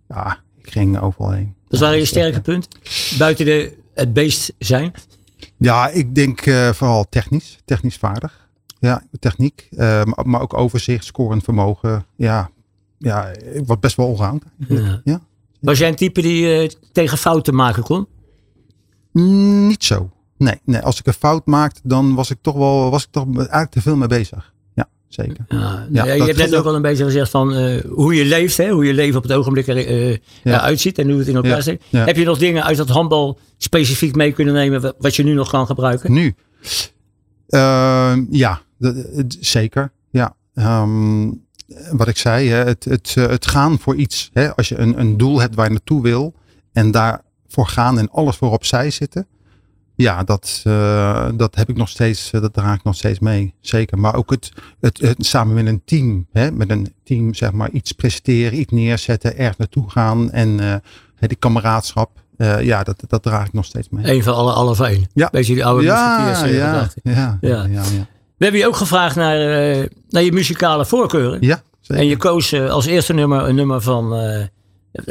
[0.09, 1.55] ja, ik ging overal heen.
[1.69, 2.71] dat waren je Ja, sterke punten?
[3.19, 4.93] Buiten de, het beest zijn?
[5.57, 8.49] Ja, ik denk eh, vooral technisch, technisch vaardig.
[8.79, 12.07] Ja, techniek, eh, maar, maar ook overzicht, scorend vermogen.
[12.17, 12.51] Ja,
[13.05, 14.43] ja, ik was best wel allround.
[14.69, 15.01] Ja.
[15.05, 15.21] Ja.
[15.61, 18.07] Was jij een type die eh, tegen fouten maken kon?
[19.13, 20.11] Mm, Niet zo.
[20.37, 23.37] Nee, nee, als ik een fout maakte, dan was ik toch wel, was ik toch
[23.37, 24.53] eigenlijk te veel mee bezig.
[24.75, 25.45] Ja, zeker.
[25.49, 28.25] Ja, Ja, ja, je hebt net ook al een beetje gezegd van eh, hoe je
[28.25, 28.71] leeft, hè?
[28.71, 30.19] hoe je leven op het ogenblik eh, Ja.
[30.45, 31.83] eruit ziet en hoe het in elkaar zit.
[31.91, 35.33] Heb je nog dingen uit dat handbal specifiek mee kunnen nemen wa- wat je nu
[35.35, 36.13] nog kan gebruiken?
[36.13, 36.35] Nu.
[37.49, 38.61] Ehm, ja,
[39.41, 39.93] zeker.
[40.11, 40.37] Ja.
[40.55, 41.31] Ehm,
[41.93, 44.31] wat ik zei, hè, het, het, eh, het gaan voor iets.
[44.33, 46.35] Hè, als je een, een doel hebt waar je naartoe wil
[46.73, 49.27] en daarvoor gaan en alles voor opzij zitten.
[49.97, 53.55] Ja, dat, eh, dat heb ik nog steeds, eh, dat draag ik nog steeds mee.
[53.61, 53.99] Zeker.
[53.99, 57.71] Maar ook het, het, het samen met een team, hè, met een team zeg maar
[57.71, 60.59] iets presteren, iets neerzetten, ergens naartoe gaan en
[61.15, 62.23] hè, die kameraadschap.
[62.61, 64.13] ja, dat, dat draag ik nog steeds mee.
[64.13, 65.01] Eén van alle, alle vijf.
[65.13, 65.29] Ja.
[65.31, 68.07] Beetje die oude Ja, ja, ja, ja, Ja.
[68.45, 71.39] Hebben je ook gevraagd naar, eh, naar je muzikale voorkeuren.
[71.41, 72.03] Ja, zeker.
[72.03, 74.47] En je koos eh, als eerste nummer een nummer van, eh,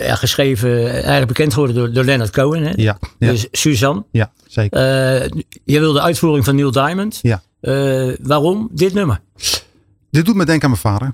[0.07, 2.63] ja, geschreven, eigenlijk bekend geworden door, door Leonard Cohen.
[2.63, 2.71] Hè?
[2.75, 4.03] Ja, ja, Dus Suzanne.
[4.11, 4.79] ja zeker.
[5.63, 7.19] Je wil de uitvoering van Neil Diamond.
[7.21, 7.41] Ja.
[8.21, 9.19] Waarom dit nummer?
[10.11, 11.13] Dit doet me denken aan mijn vader.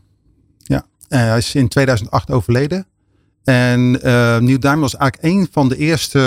[0.58, 0.86] Ja.
[1.08, 2.88] Hij is in 2008 overleden.
[3.44, 3.92] En
[4.46, 6.20] Neil Diamond was eigenlijk een van de eerste.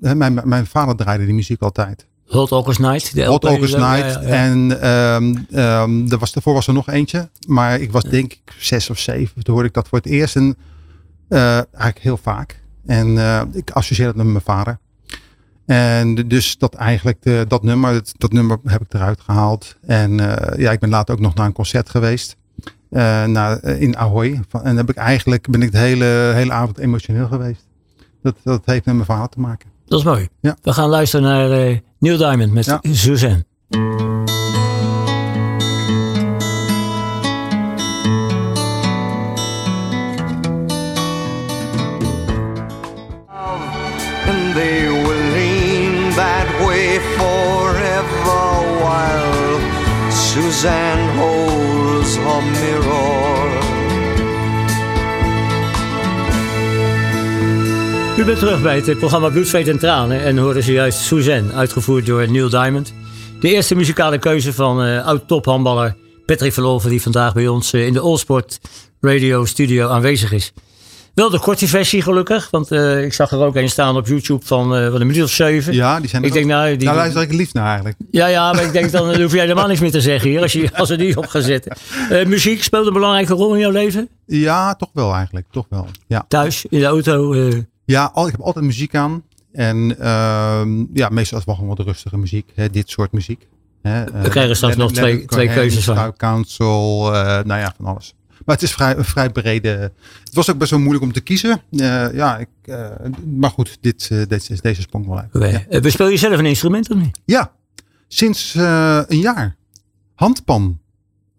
[0.00, 2.06] hè, mijn, mijn vader draaide die muziek altijd.
[2.32, 3.14] Hot August Night.
[3.14, 4.14] De Hot August Night.
[4.14, 4.26] ja, ja.
[4.28, 7.28] En ehm, er was, daarvoor was er nog eentje.
[7.46, 9.42] Maar ik was denk ik zes of zeven.
[9.44, 10.36] Toen hoorde ik dat voor het eerst.
[10.36, 10.56] En
[11.28, 12.60] eh, eigenlijk heel vaak.
[12.86, 14.78] En eh, ik associeer dat met mijn vader.
[15.66, 19.76] En dus dat eigenlijk, de, dat nummer, dat, dat nummer heb ik eruit gehaald.
[19.86, 22.36] En eh, ja, ik ben later ook nog naar een concert geweest.
[22.90, 24.40] eh, naar, eh, in Ahoy.
[24.62, 27.66] En heb ik eigenlijk, ben ik de hele, hele avond emotioneel geweest.
[28.22, 29.68] Dat, dat heeft met mijn vader te maken.
[29.86, 30.28] Dat is mooi.
[30.40, 30.56] Ja.
[30.62, 32.80] We gaan luisteren naar eh, Neil Diamond met Ja.
[32.82, 33.44] Suzanne.
[44.30, 48.42] and they will lean that way forever
[48.84, 53.41] while Suzanne holds her mirror.
[58.22, 61.52] U bent terug bij het programma Bloed, Zweet en Tranen en hoorden ze juist Suzanne,
[61.52, 62.92] uitgevoerd door Neil Diamond.
[63.40, 67.92] De eerste muzikale keuze van eh oud-tophandballer Patrick Verloven, die vandaag bij ons eh, in
[67.92, 68.60] de Allsport
[69.00, 70.52] Radio Studio aanwezig is.
[71.14, 74.44] Wel de korte versie gelukkig, want eh, ik zag er ook een staan op YouTube
[74.46, 75.72] van, eh, van een minuut of zeven.
[75.74, 77.96] Ja, die zijn Ik er denk ook- nou, die, Daar luister ik liefst naar eigenlijk.
[78.10, 80.52] ja, ja, maar ik denk dan, hoef jij helemaal niks meer te zeggen hier als,
[80.52, 81.76] je, als we die op gaan zetten.
[82.26, 84.08] Muziek speelt een belangrijke rol in jouw leven?
[84.26, 85.46] Ja, toch wel eigenlijk.
[85.50, 85.86] Toch wel.
[86.06, 87.34] Ja, Thuis, in de auto?
[87.92, 89.22] Eh, ja al, ik heb altijd muziek aan.
[89.52, 92.50] En ehm, ja, meestal is het wel gewoon wat rustige muziek.
[92.54, 93.46] Hè, dit soort muziek.
[93.82, 96.16] Hè, We krijgen straks nog twee- twee keuzes van.
[96.16, 98.14] Council, eh, nou ja, van alles.
[98.46, 99.68] Maar het is vrij, een vrij brede.
[100.24, 101.60] Het was ook best wel moeilijk om te kiezen.
[101.70, 102.86] Eh, ja, ik, eh,
[103.36, 105.34] maar goed, dit, eh, deze, deze sprong wel uit.
[105.34, 105.46] oké.
[105.46, 105.64] Ja.
[105.68, 107.20] Eh, Bespeel je zelf een instrument of niet?
[107.24, 107.52] Ja,
[108.08, 109.56] sinds eh, een jaar.
[110.14, 110.78] Handpan.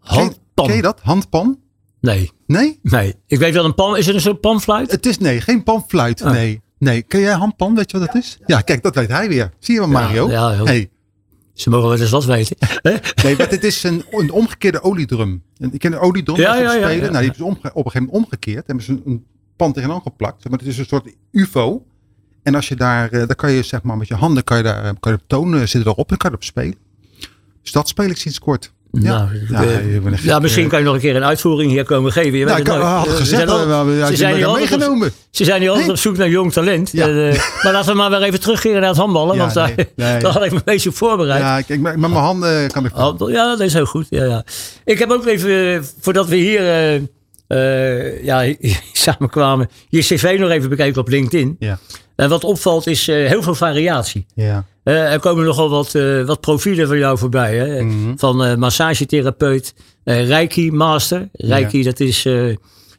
[0.03, 0.65] Ken, Handpan?
[0.67, 0.99] ken je dat?
[1.01, 1.59] Handpan?
[2.03, 2.79] Nee, Nee?
[2.81, 3.15] nee.
[3.27, 3.97] Ik weet wel een pan.
[3.97, 4.91] Is het een soort panfluit?
[4.91, 6.21] Het is nee, geen panfluit.
[6.21, 6.31] Ah.
[6.31, 6.61] Nee.
[6.79, 7.75] Nee, ken jij handpan?
[7.75, 8.37] Weet je wat dat is?
[8.45, 9.51] Ja, kijk, dat weet hij weer.
[9.59, 10.29] Zie je wel, Mario?
[10.29, 10.89] ja, heel- hey,
[11.53, 12.57] Ze mogen wel eens wat weten.
[13.23, 15.43] Nee, maar dit is een, een omgekeerde oliedrum.
[15.71, 16.89] Ik ken een oliedrum Ja, ja, ja, spelen.
[16.89, 16.97] ja.
[16.97, 18.67] Nou, die hebben ze omge- op een gegeven moment omgekeerd.
[18.67, 20.49] Hebben ze een, een pan tegenaan geplakt.
[20.49, 21.85] Maar het is een soort UFO.
[22.43, 24.63] En als je daar, eh, dan kan je zeg maar met je handen, kan je
[24.63, 26.75] daar, kan je op tonen zitten erop en kan je erop spelen.
[27.61, 28.72] Dus dat speel ik sinds kort.
[29.01, 30.69] Nou, Ja, eh, een gek, ja, misschien eh.
[30.69, 32.37] kan je nog een keer een uitvoering hier komen geven.
[32.37, 32.97] Je Nou, weet ik het had nooit.
[32.97, 35.11] had Eh, gezegd, ze zijn al- ze zijn hier altijd op- meegenomen.
[35.31, 35.95] Ze zijn hier altijd Nee.
[35.95, 36.91] op zoek naar jong talent.
[36.91, 37.07] Ja.
[37.07, 37.13] Eh,
[37.63, 39.35] maar laten we maar weer even terugkeren naar het handballen.
[39.35, 41.41] Ja, want daar, nee, daar had ik me een beetje op voorbereid.
[41.41, 42.91] Ja, ik, met mijn handen kan ik...
[42.93, 44.05] Handbal, ja, dat is heel goed.
[44.09, 44.43] Ja, ja.
[44.85, 46.61] Ik heb ook even, voordat we hier
[47.47, 48.53] eh, ja,
[48.93, 51.55] samenkwamen, je cv nog even bekeken op LinkedIn.
[51.59, 51.79] Ja,
[52.15, 54.25] En wat opvalt is heel veel variatie.
[54.35, 54.65] ja.
[54.83, 57.57] Eh, er komen nogal wat, eh, wat profielen van jou voorbij.
[57.57, 57.81] Hè?
[57.83, 58.17] Mhm.
[58.17, 61.29] Van eh, massagetherapeut, Reiki Master.
[61.31, 62.23] Reiki, dat is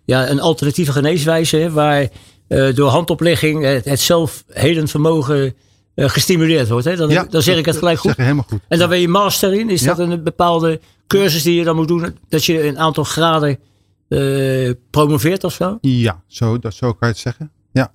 [0.05, 2.09] ja, een alternatieve geneeswijze hè, waar
[2.75, 5.55] door handoplegging het, het zelfhelend vermogen
[5.97, 6.85] gestimuleerd wordt.
[6.85, 6.97] Hè?
[6.97, 8.17] Dan, Ja, dan zeg ik het gelijk goed.
[8.17, 8.61] je helemaal goed.
[8.69, 9.71] En dan ben je master in.
[9.71, 9.95] Is Ja.
[9.95, 12.19] dat een bepaalde cursus die je dan moet doen?
[12.29, 13.59] Dat je een aantal graden
[14.91, 15.79] promoveert of zo?
[15.81, 17.51] Ja, zo, dat, zo kan je het zeggen.
[17.73, 17.93] Ja.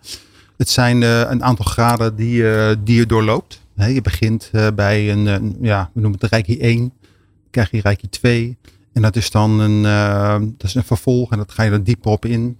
[0.58, 2.44] Het zijn een aantal graden die,
[2.84, 3.62] die je doorloopt.
[3.88, 6.78] Je begint eh, bij een, een- ja, we noemen het Reiki 1.
[6.80, 6.92] Dan
[7.52, 8.58] krijg je Reiki 2.
[8.94, 11.84] En dat is dan een, eh, dat is een vervolg en dat ga je er
[11.84, 12.58] dieper op in.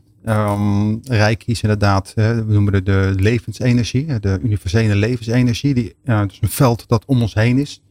[1.04, 5.74] Reiki is inderdaad, we noemen het de levensenergie, de universele levensenergie.
[5.74, 7.82] Die, ja, het is een veld dat om ons heen is.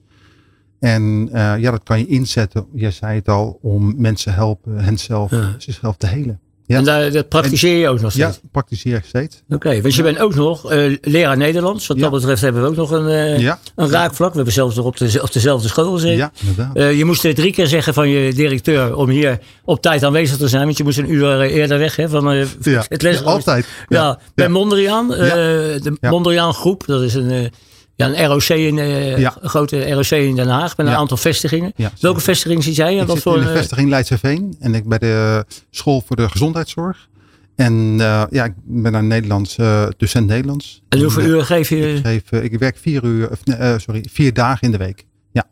[0.78, 5.32] En eh, ja, dat kan je inzetten, je zei het al, om mensen helpen henzelf,
[5.58, 6.40] zichzelf te helen.
[6.68, 6.76] Ja.
[6.76, 8.48] En daar, dat praktiseer je ook nog Ja, steeds?
[8.52, 9.42] praktiseer ik steeds.
[9.48, 11.86] Oké, want je bent ook nog eh, leraar Nederlands.
[11.86, 12.02] Wat Ja.
[12.02, 14.30] dat betreft hebben we ook nog een, Ja, een raakvlak.
[14.30, 16.16] We hebben zelfs nog op, de, op dezelfde school gezeten.
[16.16, 16.76] ja inderdaad.
[16.76, 20.48] Eh, je moest drie keer zeggen van je directeur om hier op tijd aanwezig te
[20.48, 20.64] zijn.
[20.64, 22.84] Want je moest een uur eerder weg hè, van ja.
[22.88, 23.18] het les.
[23.18, 23.66] Ja, altijd.
[23.88, 24.50] Ja, bij Ja.
[24.52, 25.06] Mondriaan.
[25.08, 25.16] Ja.
[25.34, 26.10] de Ja.
[26.10, 26.82] Mondriaan groep.
[26.86, 27.50] Dat is een,
[27.98, 29.36] ja, een ROC in, eh, Ja.
[29.40, 30.76] een grote ROC in Den Haag.
[30.76, 30.98] Met een Ja.
[30.98, 31.72] aantal vestigingen.
[31.76, 32.96] Ja, Welke vestiging zit jij?
[32.96, 36.16] Ik wat zit voor, in de eh, vestiging Leidseveen en ik bij de school voor
[36.16, 37.08] de gezondheidszorg.
[37.56, 40.82] En eh, ja, ik ben een Nederlands, eh, docent Nederlands.
[40.88, 41.94] en hoeveel eh, uur geef je?
[41.94, 45.06] Ik, geef, eh, ik werk vier uur, of, eh, sorry, vier dagen in de week.
[45.32, 45.44] Ja.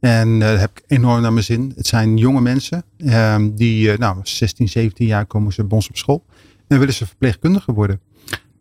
[0.00, 1.72] En eh, dat heb ik enorm naar mijn zin.
[1.76, 5.88] Het zijn jonge mensen ehm, die, eh, nou, 16, 17 jaar komen ze bij ons
[5.88, 6.24] op school.
[6.68, 8.00] En willen ze verpleegkundige worden.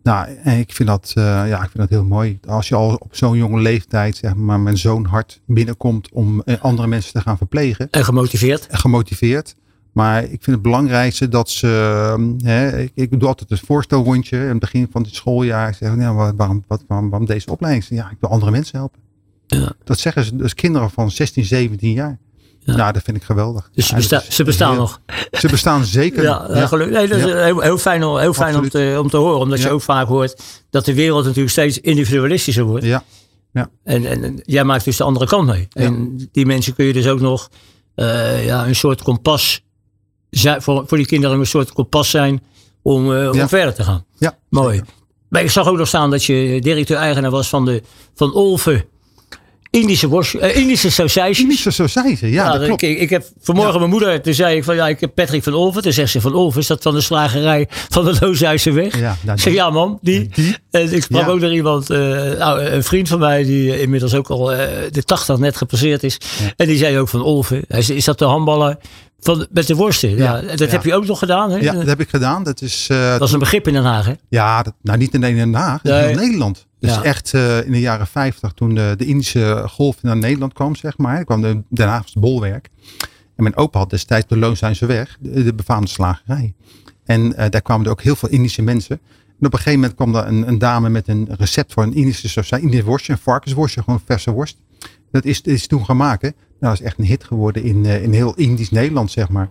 [0.03, 2.39] Nou, en ik vind dat, eh, ja, ik vind dat heel mooi.
[2.47, 6.61] Als je al op zo'n jonge leeftijd, zeg maar, met zo'n hart binnenkomt om eh,
[6.61, 8.67] andere mensen te gaan verplegen En gemotiveerd?
[8.71, 9.55] gemotiveerd.
[9.91, 11.67] Maar ik vind het belangrijkste dat ze.
[12.43, 15.69] Hè, ik, ik doe altijd een voorstelrondje in het begin van het schooljaar.
[15.69, 17.85] Ik zeg, nou, wa- waarom, wat, waarom, waarom deze opleiding?
[17.89, 18.99] Ja, ik wil andere mensen helpen.
[19.47, 19.71] Ja.
[19.83, 22.17] Dat zeggen ze, dus kinderen van 16, 17 jaar.
[22.65, 22.75] Ja.
[22.75, 23.69] Nou, dat vind ik geweldig.
[23.73, 24.99] Dus ze, Ja, besta- ze bestaan heel- nog.
[25.31, 26.23] Ze bestaan zeker.
[26.29, 26.45] Ja.
[26.53, 26.67] Ja.
[26.67, 26.95] gelukkig.
[26.97, 27.37] Nee, dat is Ja.
[27.43, 29.39] heel, heel fijn, om- heel fijn om, te, om te horen.
[29.39, 29.71] Omdat je Ja.
[29.71, 32.85] ook vaak hoort dat de wereld natuurlijk steeds individualistischer wordt.
[32.85, 33.03] Ja.
[33.83, 35.67] En, en, en jij maakt dus de andere kant mee.
[35.73, 37.49] En die mensen kun je dus ook nog
[37.95, 39.61] eh, ja, een soort kompas
[40.29, 42.43] zijn, voor, voor die kinderen een soort kompas zijn
[42.81, 43.47] om, eh, om Ja.
[43.47, 44.05] verder te gaan.
[44.17, 44.75] Ja, Mooi.
[44.77, 44.93] zeker.
[45.29, 47.83] Maar ik zag ook nog staan dat je directeur-eigenaar was van de
[48.15, 48.85] van Olve
[49.73, 51.39] Indische, worst, eh, Indische sausijsjes.
[51.39, 52.81] Indische sausijzen, ja, Ja, dat ik, klopt.
[52.81, 55.81] ik heb vanmorgen mijn moeder, toen zei ik van ja, ik heb Patrick van Olven.
[55.81, 58.99] Toen zegt ze van Olven, is dat van de slagerij van de Looshuizen weg?
[58.99, 60.29] Ja, nou, ik zeg ja man, die.
[60.33, 60.55] Die?
[60.71, 61.27] En ik sprak Ja.
[61.27, 61.97] ook naar iemand, eh,
[62.37, 66.17] nou, een vriend van mij die inmiddels ook al eh, de 80 net gepasseerd is.
[66.55, 68.77] En die zei ook van Olven, hij zei, is dat de handballer
[69.19, 70.09] van, met de worsten?
[70.09, 70.65] Ja, Ja, dat ja.
[70.67, 71.57] heb je ook nog gedaan hè?
[71.57, 72.43] Ja, dat heb ik gedaan.
[72.43, 74.13] Dat is, eh, dat is een begrip in Den Haag hè?
[74.29, 76.01] Ja, dat, nou niet in Den Haag, Nee.
[76.01, 76.65] in heel Nederland.
[76.83, 77.03] Dus Ja.
[77.03, 80.97] echt eh, in de jaren 50, toen de, de Indische golf naar Nederland kwam, zeg
[80.97, 81.23] maar.
[81.25, 82.69] Kwam de Den Haagse bolwerk.
[83.35, 86.53] En mijn opa had destijds de Loonsijnse weg, de, de befaamde slagerij.
[87.05, 88.99] En eh, daar kwamen er ook heel veel Indische mensen.
[89.39, 91.93] En op een gegeven moment kwam er een, een dame met een recept voor een
[91.93, 94.57] Indische sausage, Indische worstje, een varkensworstje, gewoon verse worst.
[95.11, 96.33] Dat is, is toen gaan maken.
[96.59, 99.49] Nou, dat is echt een hit geworden in, eh, in heel Indisch Nederland, zeg maar.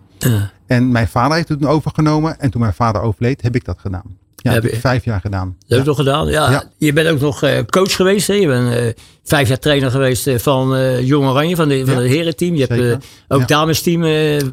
[0.66, 2.40] En mijn vader heeft het toen overgenomen.
[2.40, 4.16] En toen mijn vader overleed, heb ik dat gedaan.
[4.42, 5.56] Ja, Heb je- ik vijf jaar gedaan.
[5.58, 6.26] Dat heb ik nog gedaan.
[6.28, 6.64] Ja.
[6.78, 8.26] Je bent ook nog eh, coach geweest.
[8.26, 8.34] Hè?
[8.34, 8.86] Je bent eh,
[9.24, 10.68] vijf jaar trainer geweest eh, van
[11.04, 12.54] Jong Oranje, van, de, van het herenteam.
[12.54, 12.98] Je hebt Zeker.
[13.28, 14.00] ook damesteam.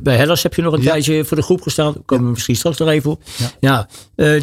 [0.02, 1.93] bij Hellas heb je nog een tijdje voor de groep gestaan.
[1.93, 3.23] Daar komen we misschien straks nog even op.
[3.60, 3.88] Ja.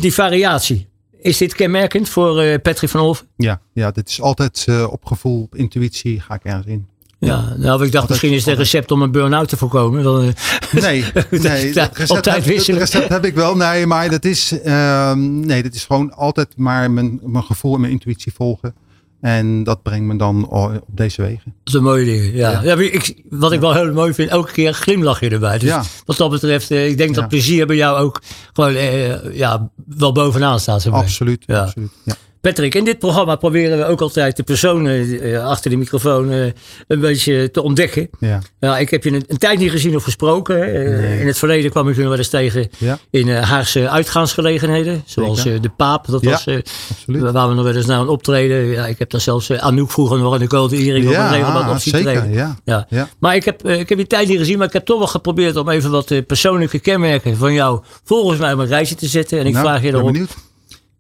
[0.01, 0.89] Die variatie.
[1.21, 3.27] Is dit kenmerkend voor Patrick van Olven?
[3.37, 6.87] Ja, ja, dit is altijd op gevoel, op intuïtie ga ik ergens in.
[7.19, 10.03] Ja, nou, ik dacht misschien is het een recept om een burn-out te voorkomen.
[10.03, 12.81] Dan, eh, Nee, nee dat, op tijd heb, dat wisselen.
[12.81, 13.57] recept heb ik wel.
[13.57, 17.81] Nee, maar dat is, ehm, nee, dat is gewoon altijd maar mijn, mijn gevoel en
[17.81, 18.75] mijn intuïtie volgen.
[19.21, 21.43] En dat brengt me dan o- op deze wegen.
[21.45, 22.35] dat is een mooie ding.
[22.35, 22.61] Ja.
[22.63, 22.75] Ja.
[22.77, 25.59] Ik, wat ik wel heel mooi vind, elke keer glimlach je erbij.
[25.59, 25.83] Dus Ja.
[26.05, 30.13] wat dat betreft, eh, ik denk dat plezier bij jou ook gewoon eh, ja, wel
[30.13, 30.83] bovenaan staat.
[30.83, 31.01] zeg maar.
[31.03, 31.91] Absoluut, absoluut.
[32.05, 32.15] Ja.
[32.47, 36.45] Patrick, in dit programma proberen we ook altijd de personen eh, achter de microfoon eh,
[36.89, 38.09] een beetje te ontdekken.
[38.21, 38.41] Ja.
[38.61, 40.63] Ja, ik heb je een, een tijd niet gezien of gesproken.
[40.63, 40.75] Eh,
[41.07, 41.21] Nee.
[41.21, 42.99] In het verleden kwam ik je nog wel eens tegen Ja.
[43.11, 45.03] in Haagse uitgaansgelegenheden.
[45.07, 45.61] Zoals Zeker.
[45.61, 46.47] de Paap, dat Ja, was
[46.91, 47.33] Absoluut.
[47.33, 48.67] waar we nog wel eens naar een optreden.
[48.67, 51.71] Ja, ik heb dan zelfs Anouk vroeger nog in de Code Erik op een regelmatig
[51.71, 52.31] op zien.
[52.33, 52.57] Ja.
[52.65, 52.87] Ja.
[52.89, 53.09] Ja.
[53.19, 55.57] Maar ik heb, ik heb je tijd niet gezien, maar ik heb toch wel geprobeerd
[55.57, 59.39] om even wat persoonlijke kenmerken van jou volgens mij op een rijtje te zetten.
[59.39, 60.37] En ik Nou, vraag je benieuwd.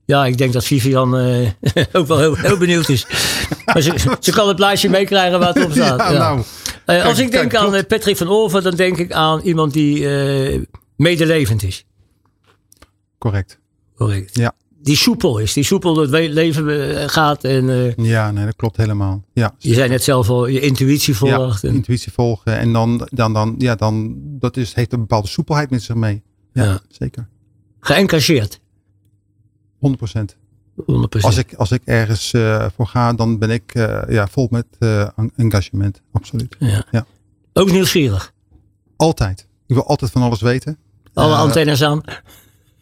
[0.06, 1.50] Ja, ik denk dat Vivian eh,
[1.92, 3.06] ook wel heel, heel benieuwd is.
[3.64, 5.98] Maar ze, ze kan het blaadje meekrijgen waar het op staat.
[6.00, 6.18] Ja, Ja.
[6.18, 6.42] nou.
[6.84, 7.82] Eh, als ik denk kijk, aan klopt.
[7.82, 10.62] eh, Patrick van Olven, dan denk ik aan iemand die eh,
[10.96, 11.84] medelevend is.
[13.18, 13.58] Correct.
[13.96, 14.34] Correct.
[14.36, 14.52] Ja.
[14.82, 17.44] Die soepel is, die soepel door het leven gaat.
[17.44, 19.24] En Ja, nee, dat klopt helemaal.
[19.32, 19.54] Ja.
[19.58, 21.62] je zei net zelf al, je intuïtie volgt.
[21.62, 22.58] Ja, en- intuïtie volgen.
[22.58, 26.22] En dan, dan, dan, ja, dan dat is, heeft een bepaalde soepelheid met zich mee.
[26.52, 26.80] Ja, Ja.
[26.88, 27.28] zeker.
[27.80, 28.60] geëngageerd.
[29.87, 30.37] 100%.
[30.83, 30.85] 100%.
[31.20, 34.66] Als ik, als ik ergens eh, voor ga, dan ben ik eh, ja, vol met
[34.79, 36.01] eh, en- engagement.
[36.12, 36.57] Absoluut.
[36.59, 36.85] ja.
[36.90, 37.07] Ja.
[37.53, 38.33] Ook nieuwsgierig.
[38.96, 39.46] Altijd.
[39.66, 40.79] Ik wil altijd van alles weten.
[41.14, 42.01] Alle antennes aan.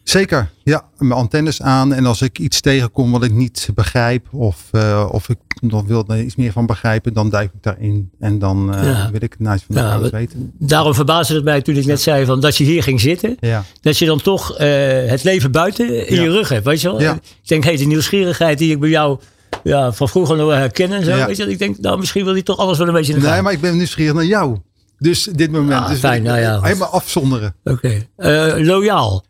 [0.09, 0.83] Zeker, ja.
[0.97, 1.93] Mijn antennes aan.
[1.93, 4.33] En als ik iets tegenkom wat ik niet begrijp.
[4.33, 7.13] Of, eh, of ik nog wil er iets meer van begrijpen.
[7.13, 8.09] Dan duik ik daarin.
[8.19, 9.09] En dan Ja.
[9.11, 10.51] wil ik het naast van Ja, wat- weten.
[10.59, 13.37] Daarom verbaasde het mij toen ik net zei van dat je hier ging zitten.
[13.39, 14.67] Ja, Dat je dan toch eh,
[15.09, 16.65] het leven buiten in je rug hebt.
[16.65, 16.99] Weet je wel?
[17.01, 19.19] Ik denk, hey, de nieuwsgierigheid die ik bij jou
[19.63, 21.25] ja, van vroeger nog wel herken en zo.
[21.25, 21.51] Weet je, wel.
[21.53, 23.53] ik denk, nou, misschien wil hij toch alles wel een beetje in de Nee, maar
[23.53, 24.57] ik ben nieuwsgierig naar jou.
[24.99, 25.81] Dus dit moment.
[25.81, 26.61] Ah, dus fijn, nou ja.
[26.61, 27.55] Helemaal afzonderen.
[27.63, 28.05] Oké.
[28.57, 29.25] Loyaal.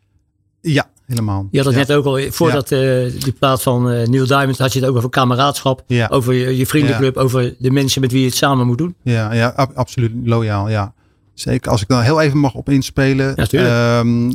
[0.73, 1.47] Ja, helemaal.
[1.51, 1.81] Je had het ja.
[1.81, 2.79] net ook al, voordat eh,
[3.23, 5.83] die plaat van eh Neil Diamond, had je het ook over kameraadschap.
[5.87, 6.07] Ja.
[6.11, 8.95] Over je, je vriendenclub, over de mensen met wie je het samen moet doen.
[9.01, 10.93] Ja, ja ab- absoluut loyaal, ja.
[11.33, 11.71] Zeker.
[11.71, 13.47] Als ik dan heel even mag op inspelen.
[13.49, 13.99] Ja.
[13.99, 14.29] Ehm,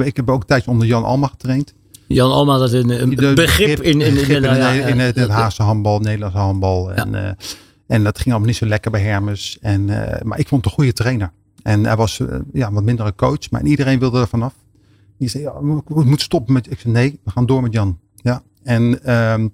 [0.00, 1.74] ik heb ook een tijdje onder Jan Alma getraind.
[2.06, 5.28] Jan Alma, dat is een, begrip, in, in, begrip in, ja, in, in het, het
[5.28, 6.92] ja, Haagse handbal, Nederlandse handbal.
[6.92, 7.30] En, eh,
[7.86, 9.58] en dat ging allemaal niet zo lekker bij Hermes.
[9.60, 9.84] En,
[10.22, 11.32] maar ik vond het een goede trainer.
[11.62, 12.20] En hij was
[12.52, 13.50] ja, wat minder een coach.
[13.50, 14.52] Maar iedereen wilde er vanaf.
[15.18, 16.70] Die zei, ja, we moeten stoppen met...
[16.70, 17.98] Ik zei, nee, we gaan door met Jan.
[18.14, 18.42] Ja.
[18.62, 19.48] En, ehm,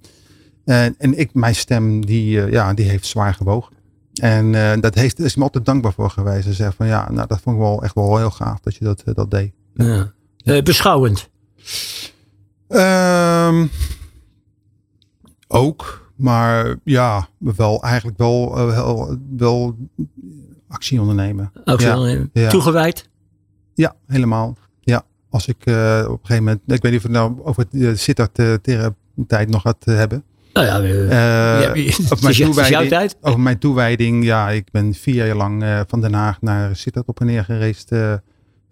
[0.65, 3.75] en, en ik, mijn stem, die, eh, ja, die heeft zwaar gewogen.
[4.15, 6.45] En eh, dat heeft, is me altijd dankbaar voor geweest.
[6.45, 8.85] Hij zei van, ja, nou, dat vond ik wel echt wel heel gaaf dat je
[8.85, 9.53] dat, eh, dat deed.
[9.75, 10.63] ja.
[10.63, 11.31] Beschouwend.
[12.69, 13.67] Ehm,
[15.49, 19.77] ook, maar ja, wel eigenlijk wel, wel, wel
[20.69, 21.53] actie ondernemen.
[21.65, 22.49] Ook Ja, ja.
[22.49, 23.09] Toegewijd.
[23.75, 24.57] Ja, helemaal.
[25.35, 27.65] Als ik eh, op een gegeven moment, ik weet niet of we het nou over
[27.71, 30.25] de Sittard-tijd nog gaat eh, hebben.
[30.53, 33.17] Nou ja, eh, Eh, is- over, mijn jouw toewijding, tijd.
[33.21, 37.07] over mijn toewijding, ja, ik ben vier jaar lang eh, van Den Haag naar Sittard
[37.07, 37.93] op en neer gereisd.
[37.93, 38.13] eh,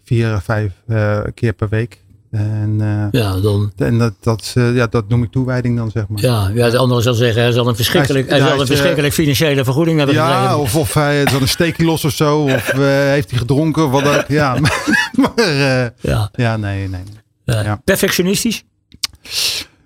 [0.04, 2.04] vier, vijf eh, keer per week.
[2.32, 6.08] En, eh, Ja, dan, en dat, dat, eh, ja, dat noem ik toewijding dan, zeg
[6.08, 6.22] maar.
[6.22, 9.14] ja, ja, de andere zal zeggen, hij zal een verschrikkelijk, Hij zal een is, verschrikkelijk
[9.14, 10.58] financiële vergoeding hebben Ja, gekregen.
[10.58, 12.38] of, of hij dan een steekje los of zo.
[12.42, 14.24] Of eh, heeft hij gedronken wat ook.
[14.28, 14.86] Ja, maar,
[15.20, 17.00] maar, eh, Ja, ja nee, nee.
[17.44, 17.64] nee.
[17.64, 17.80] ja.
[17.84, 18.64] Perfectionistisch?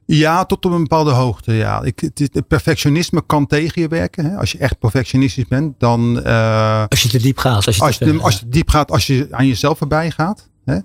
[0.04, 1.52] Ja, tot op een bepaalde hoogte.
[1.52, 1.82] Ja.
[1.82, 4.24] Ik, het, is- het perfectionisme kan tegen je werken.
[4.24, 4.36] Hè.
[4.36, 7.66] Als je echt perfectionistisch bent, dan eh, Als je te diep gaat.
[7.66, 10.78] Als je, als, te als je diep gaat, als je aan jezelf voorbij gaat, hè,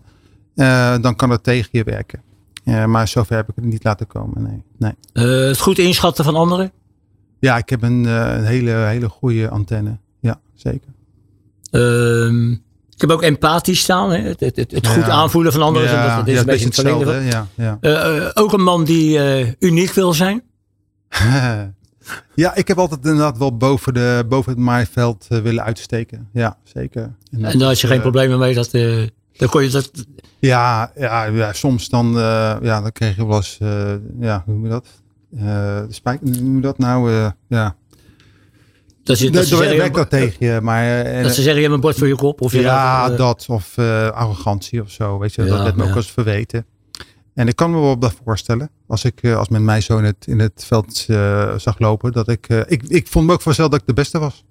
[0.55, 2.21] eh, dan kan het tegen je werken.
[2.63, 4.43] Eh, maar zover heb ik het niet laten komen.
[4.43, 4.63] Nee.
[4.77, 4.93] nee.
[5.13, 6.71] Eh, het goed inschatten van anderen?
[7.39, 9.97] Ja, ik heb een, een hele, hele goede antenne.
[10.19, 10.89] Ja, zeker.
[11.71, 14.11] Ehm, ik heb ook empathisch staan.
[14.11, 14.17] Hè?
[14.17, 15.11] Het, het, het, het goed Ja.
[15.11, 15.91] aanvoelen van anderen.
[15.91, 17.13] dat, dat is ja, een beetje hetzelfde.
[17.13, 18.31] Ja, ja.
[18.33, 19.19] Ook een man die
[19.59, 20.43] uniek wil zijn.
[22.35, 26.29] ja, ik heb altijd inderdaad wel boven, de, boven het maaiveld willen uitsteken.
[26.33, 27.01] Ja, zeker.
[27.01, 28.53] En dat En daar had je geen problemen mee.
[28.53, 29.03] Dat, eh,
[29.37, 29.91] dan kon je dat,
[30.39, 34.53] Ja, ja, ja soms dan, eh, ja, dan kreeg je wel eens, eh, ja, hoe
[34.53, 34.87] noem je dat?
[35.35, 37.11] Eh, de hoe noem je dat nou?
[37.47, 37.75] Ja,
[39.03, 40.83] dat, je, dat, ze zeggen, dat tegen je, maar...
[41.05, 42.41] en, dat ze zeggen, je hebt een bord voor je kop.
[42.41, 43.77] Of je ja, dat, dat of
[44.13, 45.95] arrogantie of zo, weet je, Ja, dat werd me ook ja.
[45.95, 46.65] eens verweten.
[47.33, 50.27] En ik kan me wel dat voorstellen, als ik als men mij zo in het,
[50.27, 51.07] in het veld
[51.57, 54.45] zag lopen, dat ik, ik, ik vond me ook vanzelf dat ik de beste was.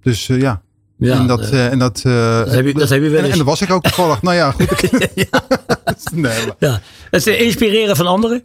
[0.00, 0.62] Dus ja,
[0.98, 3.18] ja, en dat, eh, eh, en dat, eh, dat heb je- dat heb je wel
[3.18, 3.32] en, eens.
[3.32, 4.22] en dat was ik ook toevallig.
[4.22, 4.90] nou ja, goed.
[6.12, 6.80] nee, ja.
[7.10, 8.42] Het eh, inspireren van anderen.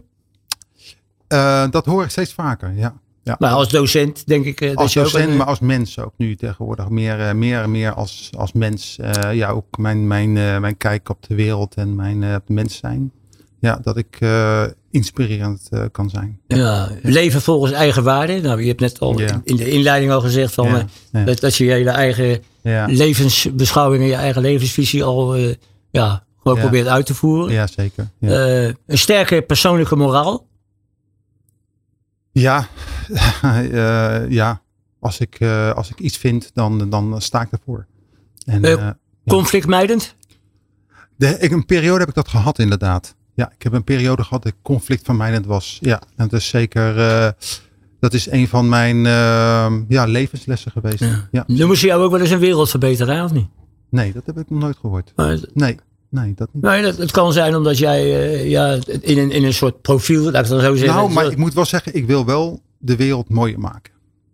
[1.72, 2.94] dat hoor ik steeds vaker, ja.
[3.24, 3.36] ja.
[3.39, 6.89] Maar als docent denk ik dat als je docent, maar als mens ook nu tegenwoordig.
[6.89, 8.98] Meer, meer en meer als, als mens.
[9.32, 13.12] Ja, ook mijn, mijn, mijn kijk op de wereld en mijn mens zijn.
[13.60, 14.18] Ja, dat ik
[14.93, 16.39] inspirerend eh, kan zijn.
[16.47, 18.41] Ja, leven volgens eigen waarden.
[18.41, 19.41] Nou, je hebt net al Ja.
[19.43, 22.43] in de inleiding al gezegd van, Ja, eh, dat, dat je je hele eigen
[22.88, 25.53] levensbeschouwing en je eigen levensvisie al eh,
[25.91, 27.53] ja, gewoon probeert uit te voeren.
[27.53, 28.10] ja zeker.
[28.19, 28.29] Ja.
[28.86, 30.47] Een sterke persoonlijke moraal.
[32.32, 32.67] Ja,
[34.29, 34.62] ja.
[34.99, 35.41] Als, ik,
[35.75, 37.86] als ik iets vind, dan, dan sta ik ervoor.
[38.45, 40.15] En, conflictmijdend?
[41.15, 43.15] De, ik, een periode heb ik dat gehad inderdaad.
[43.36, 45.78] Ja, ik heb een periode gehad dat ik conflictvermijdend was.
[45.82, 46.96] Ja, en dat is zeker
[48.04, 51.00] dat is een van mijn uh, ja, levenslessen geweest.
[51.00, 51.28] Ja.
[51.32, 51.43] Ja.
[51.48, 53.48] Nu moest je jou ook wel eens een wereld verbeteren, of niet?
[53.89, 55.13] Nee, dat heb ik nog nooit gehoord.
[55.54, 55.78] nee,
[56.10, 56.63] nee, dat niet.
[56.63, 60.32] Nee, dat, het kan zijn omdat jij uh, ja, in, een, in een soort profiel,
[60.32, 60.96] laat ik dan zo zeggen.
[60.96, 63.92] Nou, maar ik moet wel zeggen, ik wil wel de wereld mooier maken.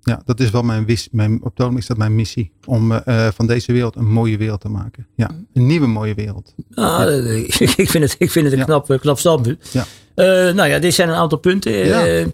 [0.09, 2.51] Ja, dat is wel mijn, wis, mijn op is dat mijn missie.
[2.65, 5.07] Om uh, van deze wereld een mooie wereld te maken.
[5.15, 6.53] Ja, een nieuwe mooie wereld.
[6.73, 7.09] Ah, ja.
[7.83, 9.69] ik, vind het, ik vind het een knap, knap standpunt.
[9.71, 9.85] Ja.
[10.15, 11.71] Uh, nou ja, dit zijn een aantal punten.
[11.71, 12.27] Ja.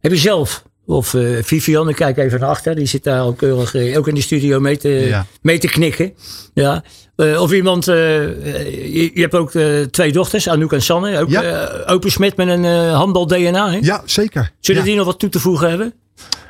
[0.00, 3.32] Heb je zelf, of uh, Vivian, ik kijk even naar achter, die zit daar al
[3.32, 6.12] keurig uh, ook in de studio mee te, mee te knikken.
[6.54, 6.84] Ja.
[7.16, 9.50] Uh, of iemand, je, je, hebt ook
[9.90, 11.68] twee dochters, Anouk en Sanne, ook ja.
[11.86, 13.70] open smet met een handbal DNA.
[13.70, 13.78] Hè?
[13.80, 14.52] Ja, zeker.
[14.60, 15.94] Zullen die nog wat toe te voegen hebben?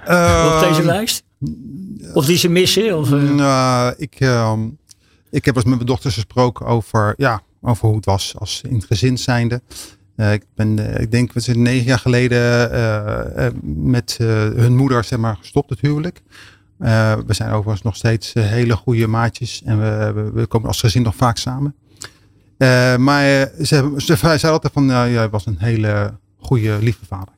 [0.04, 1.22] op deze ehm, lijst?
[2.14, 2.98] Of die ze missen?
[2.98, 4.60] Of, nou, ik, ehm,
[5.30, 8.74] ik heb eens met mijn dochters gesproken over, ja, over hoe het was als in
[8.74, 9.60] het gezin zijnde.
[10.16, 14.16] Uh, ik, ben, uh, ik denk, we zijn negen jaar geleden uh, met
[14.56, 16.22] hun moeder zeg maar, gestopt, het huwelijk.
[17.26, 21.16] we zijn overigens nog steeds hele goede maatjes en we, we, komen als gezin nog
[21.16, 21.74] vaak samen.
[22.98, 27.33] maar ze, ze, zei altijd van, jij was een hele goede, lieve vader.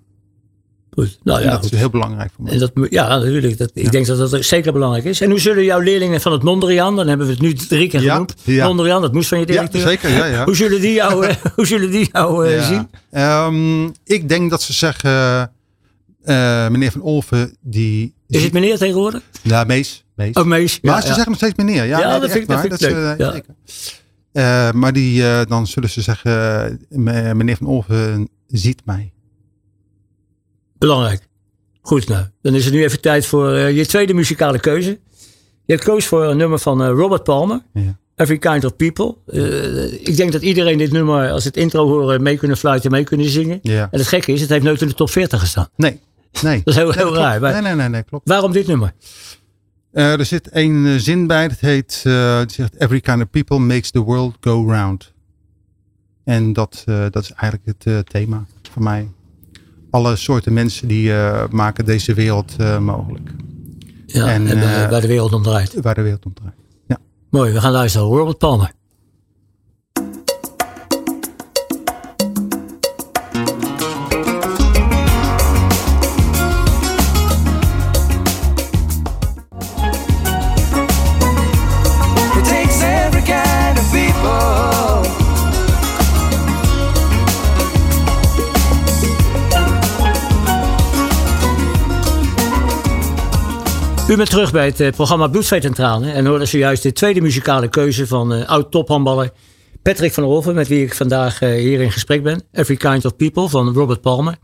[1.22, 2.52] Nou ja, dat is heel belangrijk voor mij.
[2.52, 3.58] En dat, ja, natuurlijk.
[3.58, 5.20] Dat, Ik denk dat dat zeker belangrijk is.
[5.20, 8.00] En hoe zullen jouw leerlingen van het Mondriaan, dan hebben we het nu drie keer
[8.00, 8.34] genoemd.
[8.44, 9.80] Ja, Mondriaan, dat moest van je directeur.
[9.80, 10.10] Ja, zeker.
[10.10, 10.44] Ja, ja.
[10.48, 12.88] hoe zullen die jou, eh, hoe zullen die jou uh, zien?
[13.22, 15.52] Um, ik denk dat ze zeggen,
[16.24, 18.14] uh, meneer Van Olven, die...
[18.28, 19.22] Is het meneer tegenwoordig?
[19.42, 20.04] Ja, Mees.
[20.14, 20.34] Mees.
[20.34, 20.78] Oh, Mees.
[20.82, 21.84] Maar ze zeggen nog steeds meneer.
[21.84, 23.44] Ja, nee, dat, vind ik, dat vind ik leuk.
[24.32, 26.86] Uh, maar die, dan zullen ze zeggen,
[27.36, 29.12] meneer Van Olven ziet mij.
[30.78, 31.28] Belangrijk.
[31.80, 34.98] Goed, nou, dan is het nu even tijd voor uh, je tweede muzikale keuze.
[35.64, 37.62] Je hebt koos voor een nummer van uh, Robert Palmer.
[37.72, 37.98] Ja.
[38.16, 39.16] Every Kind of People.
[39.26, 43.04] Uh, ik denk dat iedereen dit nummer, als het intro horen, mee kunnen fluiten, mee
[43.04, 43.58] kunnen zingen.
[43.62, 43.88] Ja.
[43.90, 45.68] En het gekke is, het heeft nooit in de top 40 gestaan.
[45.76, 46.00] Nee,
[46.42, 46.60] nee.
[46.64, 47.40] Dat is heel, heel raar.
[47.40, 48.28] nee, nee, nee, nee, klopt.
[48.28, 48.92] Waarom dit nummer?
[49.92, 52.02] er zit één zin bij, dat heet,
[52.38, 55.12] het zegt, Every Kind of People makes the world go round.
[56.24, 59.08] En dat, dat is eigenlijk het thema voor mij
[59.90, 63.30] alle soorten mensen die uh, maken deze wereld uh, mogelijk.
[64.06, 65.80] Ja, en, en uh, waar de wereld om draait.
[65.80, 66.54] Waar de wereld om draait.
[66.86, 66.98] Ja.
[67.30, 68.06] Mooi, we gaan luisteren.
[68.06, 68.72] Robert Palmer.
[94.08, 98.06] U bent terug bij het eh, programma Bloedvee en hoorde zojuist de tweede muzikale keuze
[98.06, 99.30] van uh, oud-tophandballer
[99.82, 102.42] Patrick van Olven, met wie ik vandaag uh, hier in gesprek ben.
[102.52, 104.36] Every Kind of People van Robert Palmer.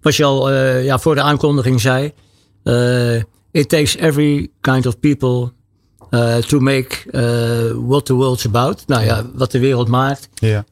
[0.00, 2.12] Wat je al uh, ja, voor de aankondiging zei.
[3.50, 5.52] it takes every kind of people
[6.46, 6.96] to make
[7.86, 8.82] what the world's about.
[8.86, 10.28] Nou ja, wat de wereld maakt.
[10.34, 10.64] Ja.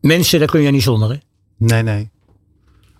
[0.00, 1.10] mensen, daar kun je niet zonder.
[1.10, 1.16] Hè?
[1.58, 2.10] Nee, nee.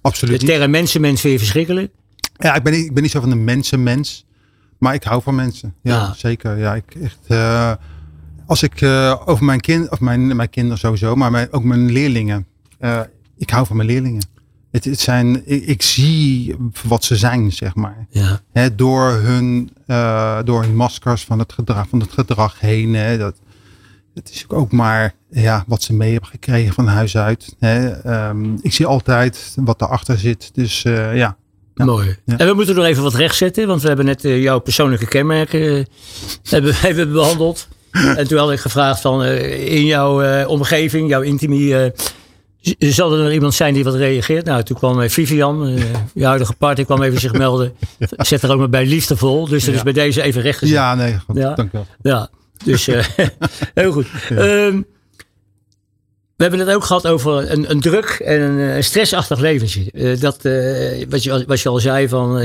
[0.01, 0.40] Absoluut.
[0.40, 1.92] De term mensen, mensen vind je verschrikkelijk.
[2.37, 4.27] Ja, ik ben, niet, ik ben niet zo van een mensenmens.
[4.79, 5.75] Maar ik hou van mensen.
[5.83, 6.59] Ja, zeker.
[6.59, 7.18] Ja, ik echt.
[7.29, 7.72] Uh,
[8.46, 11.92] als ik uh, over mijn kind, of mijn, mijn kinderen sowieso, maar mijn, ook mijn
[11.92, 12.46] leerlingen.
[12.81, 13.01] Uh,
[13.37, 14.27] ik hou van mijn leerlingen.
[14.70, 18.07] Het, het zijn, ik, ik, zie wat ze zijn, zeg maar.
[18.11, 18.40] Ja.
[18.53, 19.70] He, door, hun,
[20.44, 22.94] door hun maskers van het gedrag, van het gedrag heen.
[22.94, 23.37] Hè, dat,
[24.14, 27.57] het is ook maar ja, wat ze mee hebben gekregen van huis uit.
[27.61, 30.51] Um, ik zie altijd wat erachter zit.
[30.55, 31.37] Dus ja,
[31.84, 32.16] Mooi.
[32.26, 35.60] En we moeten nog even wat rechtzetten, want we hebben net uh, jouw persoonlijke kenmerken
[35.60, 35.84] uh,
[36.50, 37.68] hebben, hebben behandeld.
[38.16, 41.92] en toen had ik gevraagd van uh, in jouw omgeving, jouw intimie,
[42.78, 44.44] zal er nog iemand zijn die wat reageert?
[44.44, 45.78] Nou, toen kwam Vivian,
[46.14, 47.72] je huidige partner, kwam even zich melden.
[48.16, 50.74] Zet er ook maar bij liefdevol, dus dat is bij deze even rechtgezet.
[50.74, 51.54] Ja, nee, goed, ja.
[51.54, 51.86] dank wel.
[52.02, 52.28] Ja,
[52.64, 52.86] dus
[53.74, 54.06] heel goed.
[54.28, 54.64] Ja.
[54.66, 54.86] Um,
[56.37, 59.90] we hebben het ook gehad over een, een druk en een, stressachtig leventje.
[59.92, 62.40] Uh, dat, uh, wat, je, wat je al zei, van,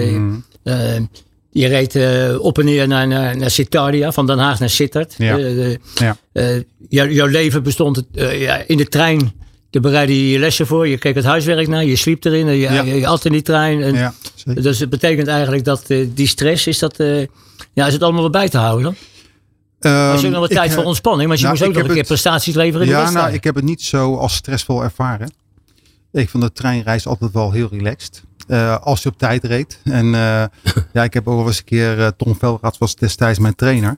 [0.63, 0.99] uh,
[1.51, 1.95] je reed
[2.38, 5.15] op en neer naar, naar, naar van Den Haag naar Sittard.
[5.17, 5.38] Ja.
[5.95, 6.17] ja.
[6.89, 9.34] Jou, jouw leven bestond ja, in de trein.
[9.70, 10.88] Daar bereidde je je lessen voor.
[10.88, 11.86] Je keek het huiswerk naar.
[11.86, 12.45] Je sliep erin.
[12.45, 12.82] Je, ja.
[12.82, 13.82] je, je at in die trein.
[13.82, 14.13] En,
[14.61, 16.97] dus het betekent eigenlijk dat die stress is, dat,
[17.74, 18.95] ja, is het allemaal bij te houden
[19.89, 21.27] was je nog wat tijd voor ontspanning?
[21.27, 23.55] Maar je nou, moest ook nog een keer prestaties leveren in Ja, nou, ik heb
[23.55, 25.32] het niet zo als stressvol ervaren.
[26.11, 28.23] Ik vond de treinreis altijd wel heel relaxed.
[28.47, 29.79] Uh, als je op tijd reed.
[29.84, 30.43] En uh,
[30.93, 33.97] ja, ik heb ook wel eens een keer, uh, Tom Velraad was destijds mijn trainer.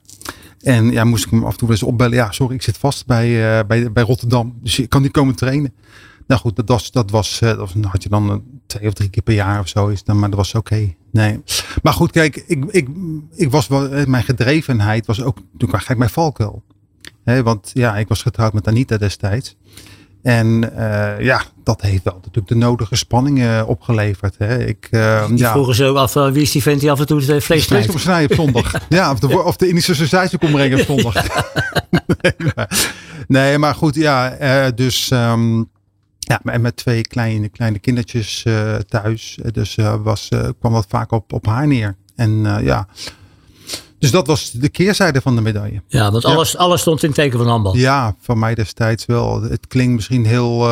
[0.62, 2.16] En ja, moest ik hem af en toe eens opbellen.
[2.16, 4.58] Ja, sorry, ik zit vast bij, bij, bij Rotterdam.
[4.62, 5.74] Dus ik kan niet komen trainen.
[6.34, 9.24] Nou goed, dat was, dat was, dat was had je dan twee of drie keer
[9.24, 9.88] per jaar of zo.
[9.88, 10.94] Is dan, maar dat was oké.
[11.12, 11.42] Nee.
[11.84, 12.88] Maar goed, kijk, ik, ik,
[13.36, 16.64] ik was wel, mijn gedrevenheid was ook natuurlijk gek mijn valkuil.
[17.24, 19.56] He, want ja, ik was getrouwd met Anita destijds.
[20.22, 24.36] En uh, ja, dat heeft wel natuurlijk de nodige spanningen opgeleverd.
[24.38, 24.66] Hè.
[24.66, 25.52] Ik, uh, ja.
[25.52, 27.86] vroegen ze ook af, wie is die vent die af en toe het vlees snijdt?
[27.86, 28.74] Vlees snijden op zondag.
[28.90, 31.14] ja, of de, of de Indische sausage komt brengen op zondag.
[32.22, 32.96] nee, maar,
[33.28, 35.10] nee, maar goed, ja, dus...
[35.12, 35.72] Um,
[36.24, 38.46] ja, en met twee kleine, kleine kindertjes
[38.88, 39.38] thuis.
[39.52, 41.96] Dus was, kwam dat vaak op, op haar neer.
[42.16, 42.88] En ja,
[44.00, 45.82] dus dat was de keerzijde van de medaille.
[45.88, 47.76] Ja, want alles, alles stond in teken van handbal.
[47.76, 49.42] Ja, van mij destijds wel.
[49.42, 50.70] Het klinkt misschien heel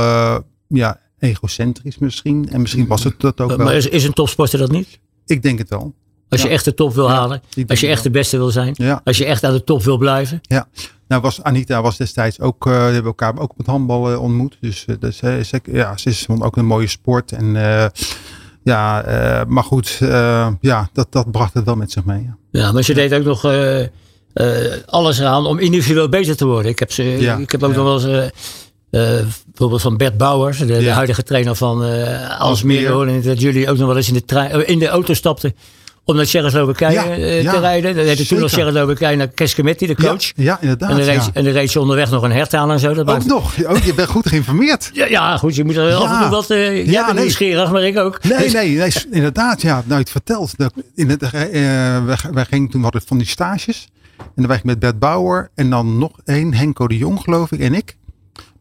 [0.67, 2.49] ja, egocentrisch misschien.
[2.49, 3.57] En misschien was het dat ook wel.
[3.57, 4.99] Maar is, is een topsporter dat niet?
[5.25, 5.93] Ik denk het wel.
[6.29, 7.41] Als je echt de top wil halen.
[7.67, 8.75] Als je echt de beste wil zijn.
[9.03, 10.39] Als je echt aan de top wil blijven.
[10.41, 10.67] Ja.
[11.11, 14.21] Nou was Anita was destijds ook, uh, we hebben elkaar ook op het handbal uh,
[14.21, 14.57] ontmoet.
[14.61, 15.19] Dus, dus
[15.71, 17.31] ja, ze is ook een mooie sport.
[17.31, 17.53] En
[18.63, 22.21] ja, uh, maar goed, uh, ja, dat, dat bracht het wel met zich mee.
[22.21, 23.85] Ja, ja maar je deed ook nog uh,
[24.85, 26.71] alles eraan om individueel beter te worden.
[26.71, 28.31] Ik heb, ze, ja, ik heb ook nog wel eens
[28.89, 31.83] bijvoorbeeld van Bert Bouwers, de, de huidige trainer van
[32.37, 35.55] Alsmeer, dat jullie ook nog wel eens in de, trein, in de auto stapten
[36.05, 37.95] om naar Tsjechoslowakije ja, uh, te rijden.
[37.95, 40.23] Dan heette toen nog Tsjechoslowakije naar Keskametti, de coach.
[40.23, 40.89] Ja, ja inderdaad.
[40.89, 42.93] En dan, reed, en dan reed je onderweg nog een hert aan en zo.
[42.93, 43.63] Dat ook nog?
[43.65, 44.89] Oh, je bent goed geïnformeerd.
[44.93, 45.55] ja, ja, goed.
[45.55, 46.49] Je moet er af en toe wat...
[46.49, 47.21] Uh, ja, nee.
[47.23, 48.23] nieuwsgierig, maar ik ook.
[48.23, 49.61] Nee, nee, nee inderdaad.
[49.61, 50.57] Ja, nou, het vertelt.
[50.57, 51.31] Dat in het, uh,
[52.05, 53.87] wij, wij gingen toen hadden van die stages.
[54.35, 57.59] En dan ik met Bert Bauer en dan nog één, Henko de Jong geloof ik
[57.59, 57.95] en ik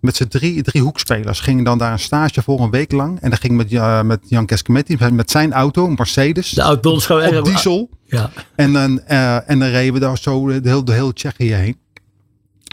[0.00, 1.40] met z'n drie, drie hoekspelers.
[1.40, 3.20] Gingen dan daar een stage voor een week lang.
[3.20, 6.50] En dan ging met, uh, met Jan Keskametti, met zijn auto, een Mercedes.
[6.50, 7.90] De oud Op diesel.
[8.04, 8.30] Ja.
[8.54, 11.78] En, dan, uh, en dan reden we daar zo de hele, de hele Tsjechië heen.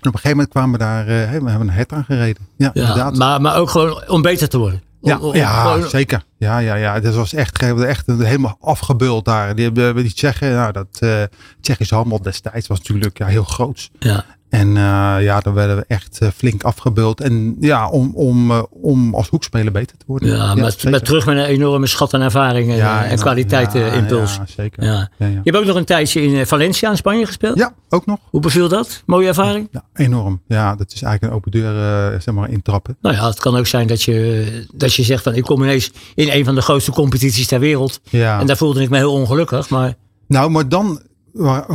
[0.01, 2.47] En op een gegeven moment kwamen we daar, uh, we hebben een het aan gereden.
[2.57, 3.15] Ja, ja inderdaad.
[3.15, 4.82] Maar, maar ook gewoon om beter te worden.
[5.01, 6.23] Ja, ja zeker.
[6.38, 6.99] Ja, ja, ja.
[6.99, 9.55] Dat was echt, echt helemaal afgebeuld daar.
[9.55, 11.23] Die, die Tsjechen, nou, dat uh,
[11.61, 13.89] Tsjechische handbal destijds was natuurlijk ja, heel groot.
[13.99, 14.25] Ja.
[14.50, 17.22] En uh, ja, dan werden we echt uh, flink afgebeuld.
[17.22, 20.30] En ja, om, om, uh, om als hoekspeler beter te worden.
[20.30, 23.76] Ja, ja met, met, terug met een enorme schat aan ervaring en, ja, en kwaliteit
[23.76, 24.36] impuls.
[24.36, 24.84] Ja, zeker.
[24.84, 25.10] Ja.
[25.18, 27.58] Je hebt ook nog een tijdje in Valencia in Spanje gespeeld?
[27.58, 28.20] Ja, ook nog.
[28.30, 29.04] Hoe beviel dat?
[29.06, 29.68] Mooie ervaring?
[29.72, 30.41] Ja, enorm.
[30.48, 32.98] Ja, dat is eigenlijk een open deur zeg maar, intrappen.
[33.02, 35.91] Nou ja, het kan ook zijn dat je, dat je zegt van ik kom ineens
[36.16, 38.00] in een van de grootste competities ter wereld.
[38.12, 39.70] En daar voelde ik me heel ongelukkig.
[39.70, 39.95] Maar...
[40.28, 41.02] Nou, maar dan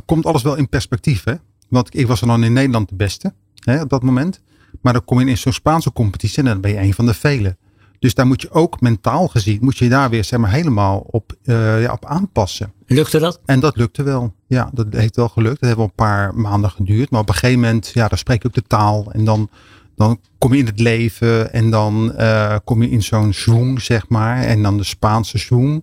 [0.04, 1.34] komt alles wel in perspectief hè.
[1.72, 4.40] Want ik was dan in Nederland de beste hè, op dat moment.
[4.80, 7.14] Maar dan kom je in zo'n Spaanse competitie en dan ben je een van de
[7.14, 7.56] velen.
[7.98, 11.32] Dus daar moet je ook mentaal gezien, moet je daar weer zeg maar, helemaal op,
[11.44, 12.72] uh, ja, op aanpassen.
[12.86, 13.40] Lukte dat?
[13.44, 14.34] En dat lukte wel.
[14.46, 15.60] Ja, dat heeft wel gelukt.
[15.60, 17.10] Dat heeft wel een paar maanden geduurd.
[17.10, 19.12] Maar op een gegeven moment, ja, dan spreek je ook de taal.
[19.12, 19.50] En dan,
[19.96, 21.52] dan kom je in het leven.
[21.52, 24.42] En dan uh, kom je in zo'n zoom, zeg maar.
[24.42, 25.82] En dan de Spaanse zoom.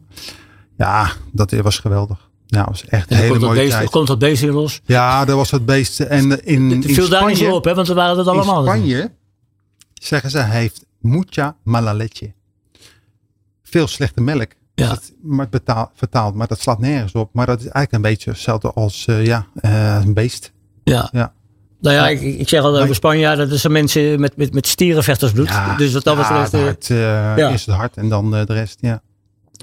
[0.77, 2.28] Ja, dat was geweldig.
[2.51, 3.89] Ja, was echt een hele mooie beest, tijd.
[3.89, 4.81] Komt dat beest weer los?
[4.85, 5.99] Ja, dat was het beest.
[5.99, 8.59] En in, het viel daar niet op, hè, want we waren het allemaal.
[8.59, 9.11] In Spanje
[9.93, 12.33] zeggen ze, hij heeft mucha mala leche.
[13.63, 14.51] Veel slechte melk.
[14.75, 14.89] Ja.
[14.89, 17.29] Dat, maar betaal, vertaald, maar dat slaat nergens op.
[17.33, 20.51] Maar dat is eigenlijk een beetje hetzelfde als uh, ja, uh, een beest.
[20.83, 21.09] Ja.
[21.11, 21.33] ja.
[21.81, 25.47] Nou ja, ik, ik zeg altijd over Spanje, dat zijn mensen met, met, met stierenvechtersbloed.
[25.47, 26.51] Ja, dus wat dat betreft.
[26.51, 26.97] Ja, het uh,
[27.37, 27.51] ja.
[27.51, 29.01] eerst het hart en dan de rest, ja.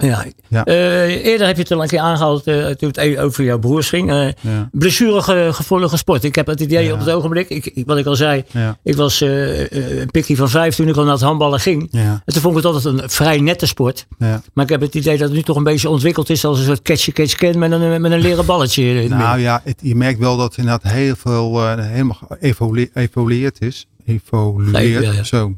[0.05, 0.25] Ja.
[0.47, 0.67] ja.
[0.67, 3.89] Uh, eerder heb je het al een keer aangehaald uh, toen het over jouw broers
[3.89, 4.11] ging.
[4.11, 4.69] Uh, ja.
[4.71, 6.23] Blessuregevoelige sport.
[6.23, 6.93] Ik heb het idee ja.
[6.93, 8.43] op het ogenblik, ik, wat ik al zei,
[8.83, 11.91] ik was een pikkie van vijf toen ik al naar het handballen ging.
[11.91, 14.07] En toen vond ik het altijd een vrij nette sport.
[14.53, 16.65] Maar ik heb het idee dat het nu toch een beetje ontwikkeld is als een
[16.65, 19.09] soort catch-catch-can met een, met een leren balletje.
[19.09, 23.87] nou ja, het, je merkt wel dat inderdaad heel veel helemaal geëvolueerd is.
[24.05, 25.53] Evolueerd, zo.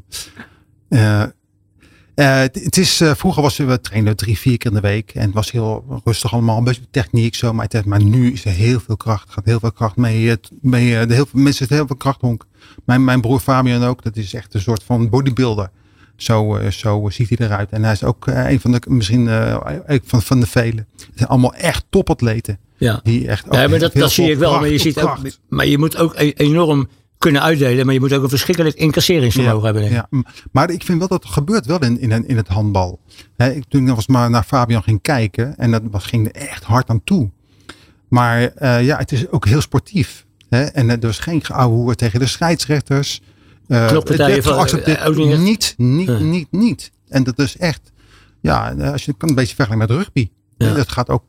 [2.20, 5.10] Uh, het is, uh, vroeger was we trainen drie, vier keer in de week.
[5.14, 6.58] En het was heel rustig allemaal.
[6.58, 7.52] Een beetje techniek zo.
[7.52, 9.30] Maar, het, maar nu is er heel veel kracht.
[9.30, 10.36] gaat heel veel kracht mee.
[10.60, 12.46] Mee de heel veel mensen heel veel krachthonk.
[12.84, 14.02] Mijn, mijn broer Fabian ook.
[14.02, 15.70] Dat is echt een soort van bodybuilder.
[16.16, 17.70] Zo, zo ziet hij eruit.
[17.70, 19.28] En hij is ook een van de, misschien
[20.04, 20.86] van, van de velen.
[20.96, 22.58] Het zijn allemaal echt topatleten.
[22.76, 24.60] Ja, die echt ja maar dat, dat zie ik wel.
[24.60, 25.18] Maar je, ziet ook,
[25.48, 26.88] maar je moet ook e-, enorm
[27.20, 27.84] kunnen uitdelen.
[27.84, 29.90] Maar je moet ook een verschrikkelijk incasseringsvermogen hebben.
[29.90, 30.08] Ja,
[30.52, 33.00] maar ik vind wel dat het gebeurt wel in, in, in het handbal.
[33.36, 35.56] He, toen ik was maar naar Fabian ging kijken.
[35.56, 37.30] En dat was, ging er echt hard aan toe.
[38.08, 40.26] Maar uh, ja, het is ook heel sportief.
[40.48, 43.20] En er was geen geouwehoer tegen de scheidsrechters.
[43.68, 45.18] Uh, het, het geaccepteerd.
[45.18, 46.90] Uh, niet, niet, niet, niet.
[47.08, 47.92] En dat is echt,
[48.40, 50.30] ja, als je kan een beetje vergelijken met rugby.
[50.56, 50.74] Ja.
[50.74, 51.24] Dat gaat ook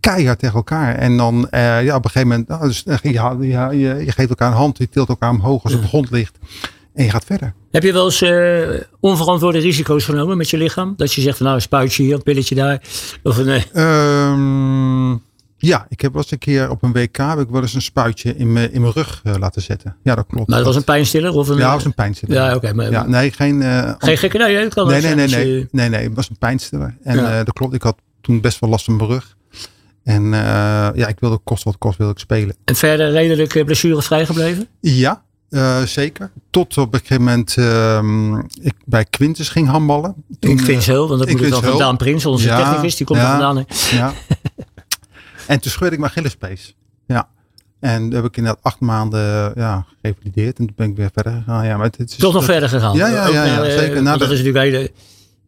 [0.00, 0.94] keihard tegen elkaar.
[0.94, 4.12] En dan eh, ja, op een gegeven moment, nou, dus, eh, ja, ja, je, je
[4.12, 6.38] geeft elkaar een hand, je tilt elkaar omhoog als het op de grond ligt.
[6.94, 7.54] En je gaat verder.
[7.70, 10.94] Heb je wel eens eh, onverantwoorde risico's genomen met je lichaam?
[10.96, 12.82] Dat je zegt van nou een spuitje hier, een pilletje daar.
[13.22, 15.10] Of eh, Ehm,
[15.56, 17.82] ja, ik heb wel eens een keer op een WK heb ik wel eens een
[17.82, 19.96] spuitje in mijn, in mijn rug laten zetten.
[20.02, 20.48] Ja, dat klopt.
[20.48, 21.32] maar dat was een pijnstiller?
[21.32, 22.36] Of een, ja, dat was een pijnstiller.
[22.36, 22.72] Ja, oké.
[22.74, 23.62] maar, Ja, nee, geen.
[23.98, 26.96] Geen gekke, nee, dat kan nee, nee, nee, nee, nee, nee, het was een pijnstiller.
[27.02, 27.44] En Ja.
[27.44, 27.74] dat klopt.
[27.74, 29.36] Ik had toen best wel last van mijn rug.
[30.04, 30.40] En eh,
[30.94, 32.56] ja, ik wilde kost wat kost wilde ik spelen.
[32.64, 34.66] En verder redelijk eh, blessurevrij gebleven?
[34.80, 36.30] Ja, eh, zeker.
[36.50, 40.14] Tot op een gegeven moment ehm, ik bij Quintus ging handballen.
[40.38, 41.86] Toen, ik eh, zo, want dat ik moet het dan vind van zo.
[41.86, 43.30] Daan Prins, onze Ja, technicus, die komt er ja.
[43.30, 43.56] vandaan.
[43.56, 43.96] hè?
[43.96, 44.12] Ja.
[45.46, 46.76] en toen scheurde ik mijn Achillespees.
[47.06, 47.28] Ja.
[47.80, 50.58] En heb ik inderdaad acht maanden ja, gerevalideerd.
[50.58, 51.66] En toen ben ik weer verder gegaan.
[51.66, 52.96] Ja, maar het, is Toch nog dat- verder gegaan?
[52.96, 54.02] Ja, ja, ja, zeker.
[54.02, 54.90] Na dat de- is natuurlijk hele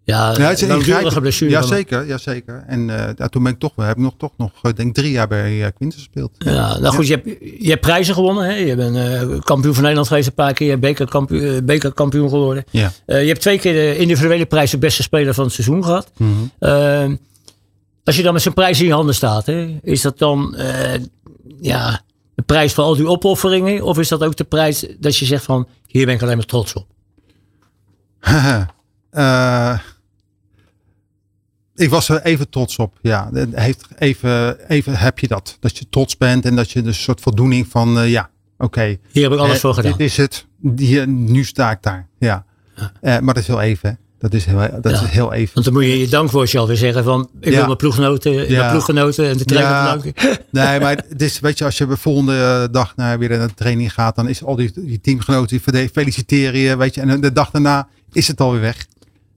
[0.07, 1.51] ja, Ja, het is een langdurige blessure.
[1.51, 2.07] Ja, van- zeker.
[2.07, 2.65] Ja, zeker.
[2.67, 5.11] En eh, ja, toen ben ik toch, heb ik nog, toch nog, ik denk drie
[5.11, 6.31] jaar bij uh, Quintus gespeeld.
[6.39, 8.45] Ja, nou goed, je hebt, je hebt prijzen gewonnen.
[8.45, 8.55] Hè?
[8.55, 10.67] Je bent eh, kampioen van Nederland geweest een paar keer.
[10.71, 12.65] Je bent bekerkampioen, eh, bekerkampioen geworden.
[12.71, 12.93] Ja.
[13.07, 16.11] Eh, je hebt twee keer de individuele prijs de beste speler van het seizoen gehad.
[16.17, 16.31] Mhm.
[16.59, 17.05] Eh,
[18.05, 21.01] als je dan met zo'n prijs in je handen staat, hè, is dat dan eh,
[21.61, 22.01] ja,
[22.35, 23.83] de prijs voor al die opofferingen?
[23.83, 26.47] Of is dat ook de prijs dat je zegt van, hier ben ik alleen maar
[26.47, 26.87] trots op?
[31.77, 32.99] Ik was er even trots op.
[33.03, 35.57] Ja, heeft even, even heb je dat.
[35.61, 38.97] Dat je trots bent en dat je dus een soort voldoening van, eh, ja, oké.
[39.13, 39.91] Hier heb ik alles eh, voor gedaan.
[39.93, 40.47] Dit is het.
[40.61, 42.09] Die, nu sta ik daar.
[42.19, 42.45] Ja.
[43.01, 43.89] Eh, maar dat is heel even.
[43.89, 43.95] hè.
[44.19, 45.03] Dat is heel, dat Ja.
[45.03, 45.55] is heel even.
[45.55, 47.57] Want dan moet je je dankwoordje alweer zeggen van, ik Ja.
[47.57, 48.59] wil mijn ploeggenoten, Ja.
[48.59, 50.01] mijn ploeggenoten en de trainer.
[50.51, 53.55] Nee, maar het is, weet je, als je de volgende dag naar weer naar de
[53.55, 57.01] training gaat, dan is al die, die teamgenoten die feliciteren je, weet je.
[57.01, 58.87] En de dag daarna is het alweer weg.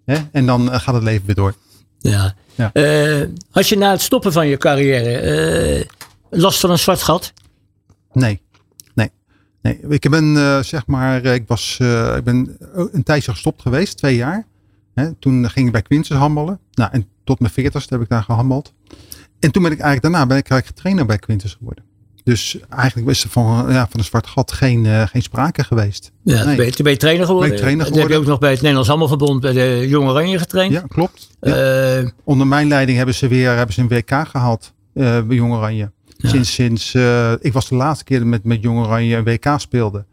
[0.05, 0.17] Hè?
[0.31, 1.55] En dan gaat het leven weer door.
[2.00, 2.36] Ja.
[2.56, 2.74] Ja.
[2.74, 5.86] Eh, had je na het stoppen van je carrière eh,
[6.30, 7.34] last van een zwart gat?
[8.14, 8.41] Nee,
[8.93, 9.12] nee,
[9.62, 9.80] nee.
[9.89, 11.78] Ik ben eh, zeg maar, ik was,
[12.16, 12.58] ik ben
[12.91, 14.45] een tijdje gestopt geweest, twee jaar.
[14.93, 15.14] Hè?
[15.14, 16.60] Toen ging ik bij Quintus handballen.
[16.72, 18.74] Nou, en tot mijn veertigste heb ik daar gehandbald.
[19.39, 21.84] En toen ben ik eigenlijk daarna ben ik eigenlijk trainer bij Quintus geworden.
[22.24, 26.11] Dus eigenlijk is er van, ja, van een zwart gat geen, eh, geen sprake geweest.
[26.24, 26.55] Ja, Nee.
[26.55, 27.49] ben je, ben je trainer geworden.
[27.49, 28.30] Ben ik trainer En toen heb je ook geworden.
[28.30, 30.74] nog bij het Nederlands Handbalverbond bij de Jong Oranje getraind.
[30.74, 31.30] Ja, klopt.
[31.41, 31.97] Ja.
[31.97, 35.53] Eh, Onder mijn leiding hebben ze weer hebben ze een WK gehaald eh, bij Jong
[35.53, 35.91] Oranje.
[36.17, 36.95] Sinds, sinds
[37.41, 40.05] ik was de laatste keer met, met Jong Oranje een WK speelde.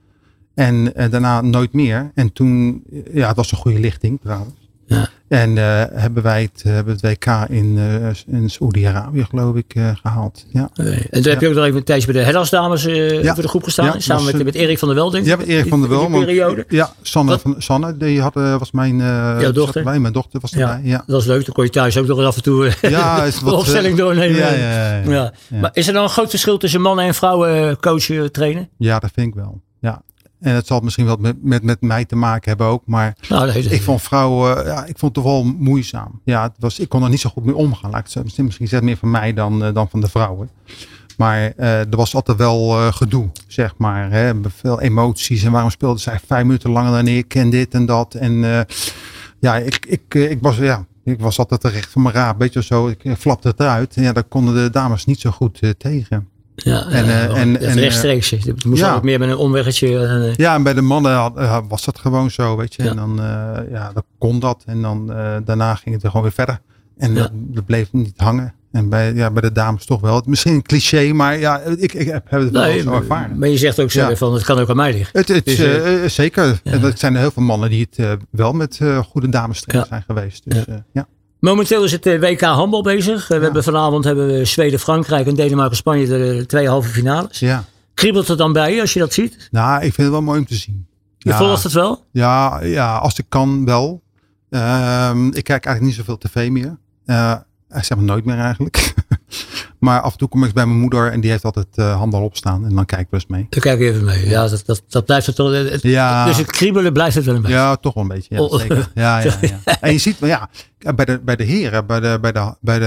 [0.54, 2.11] En daarna nooit meer.
[2.14, 2.82] En toen,
[3.12, 4.65] ja, het was een goede lichting trouwens.
[4.87, 5.09] Ja.
[5.28, 9.74] En eh, hebben wij het, eh, hebben het WK in, eh in Saoedi-Arabië geloof ik
[9.74, 10.47] eh, gehaald.
[10.53, 10.68] Ja.
[10.74, 13.34] en toen heb je ook nog even een tijdje bij de Hellas dames Ja.
[13.34, 13.84] voor de groep gestaan.
[13.87, 15.30] Ja, samen was, met, met Erik van der Wel, denk ik.
[15.30, 16.05] Ja, met Erik van der In Wel.
[16.07, 16.64] die want- periode.
[16.68, 18.99] Ja, Sanne, Wat- van, Sanne die had, was mijn,
[19.53, 20.01] dochter?
[20.01, 20.80] Mijn dochter was erbij.
[20.82, 21.45] Ja, Dat was leuk.
[21.45, 24.59] Dan kon je thuis ook nog af en toe ja is wat, opstelling doornemen.
[25.11, 25.32] Ja.
[25.61, 28.68] Maar is er dan een groot verschil tussen mannen en vrouwen coachen, trainen?
[28.78, 29.61] Ja, dat vind ik wel.
[29.80, 30.03] Ja.
[30.41, 32.82] En het zal misschien wat met, met, met mij te maken hebben ook.
[32.87, 36.20] Maar Nou, nee, ik vond vrouwen, ja, ik vond het toch wel moeizaam.
[36.24, 37.91] Ja, het was, ik kon er niet zo goed mee omgaan.
[37.91, 40.09] Laat ik het Misschien, misschien is het meer van mij dan, eh, dan van de
[40.09, 40.51] vrouwen.
[41.16, 44.11] Maar eh, er was altijd wel eh, gedoe, zeg maar.
[44.11, 44.32] Hè?
[44.57, 45.43] Veel emoties.
[45.43, 47.34] En waarom speelde zij vijf minuten langer dan ik?
[47.34, 48.14] En dit en dat.
[48.14, 48.66] En
[49.41, 52.39] ja, ik, ik, ik was, ja, ik was altijd terecht van mijn raap.
[52.39, 52.89] Weet je zo.
[52.89, 53.97] Ik flapte het eruit.
[53.97, 56.28] En ja, daar konden de dames niet zo goed tegen.
[56.57, 58.30] Ja, En, eh, en- en, eh, rechtstreeks.
[58.30, 59.00] Het moest ja.
[59.02, 59.98] meer met een omweggetje.
[60.07, 62.82] Eh, Ja, en bij de mannen had- eh, was dat gewoon zo, weet je.
[62.82, 62.90] Ja.
[62.90, 64.62] En dan, eh, ja, dan kon dat.
[64.66, 66.61] En dan eh, daarna ging het er gewoon weer verder.
[66.98, 67.20] En Ja.
[67.20, 68.54] dat, dat bleef niet hangen.
[68.72, 70.22] En bij, ja, bij de dames toch wel.
[70.26, 73.38] Misschien een cliché, maar ja, ik, ik heb het wel nee, zo ervaren.
[73.38, 74.16] maar je zegt ook zelf Ja.
[74.16, 75.18] van het kan ook aan mij liggen.
[75.18, 76.61] Het, het, Dus, eh, eh, zeker.
[76.64, 79.64] En dat zijn er heel veel mannen die het eh, wel met eh, goede dames
[79.66, 80.50] zijn geweest.
[80.50, 81.07] Dus, Ja.
[81.39, 83.22] Momenteel is het eh, WK handbal bezig.
[83.22, 83.41] Eh, We Ja.
[83.41, 87.39] hebben vanavond hebben we Zweden, Frankrijk en Denemarken, Spanje de twee halve finales.
[87.39, 87.64] ja.
[87.95, 89.49] Kriebelt het dan bij je als je dat ziet?
[89.51, 90.87] Nou, ik vind het wel mooi om te zien.
[91.18, 91.37] Je Ja.
[91.39, 92.05] volgt het wel?
[92.12, 94.03] Ja, ja, als ik kan wel.
[94.51, 96.78] Ehm, ik kijk eigenlijk niet zoveel tv meer.
[97.07, 97.34] Eh
[97.68, 98.95] zeg maar nooit meer eigenlijk.
[99.78, 102.22] maar af en toe kom ik bij mijn moeder en die heeft altijd eh handbal
[102.22, 102.64] opstaan.
[102.64, 103.46] En dan kijk ik wel eens mee.
[103.50, 104.28] Daar kijk ik even mee.
[104.28, 105.52] Ja, dat, dat, dat blijft het toch.
[105.52, 107.56] het- Ja, Dus het kriebelen blijft het wel een beetje.
[107.56, 108.34] ja toch wel een beetje.
[108.34, 108.58] Ja, Oh.
[108.60, 108.90] zeker.
[108.94, 109.58] Ja, ja, ja.
[109.80, 110.48] En je ziet, maar ja,
[110.94, 112.84] bij de, bij de heren, bij de, bij de, bij de,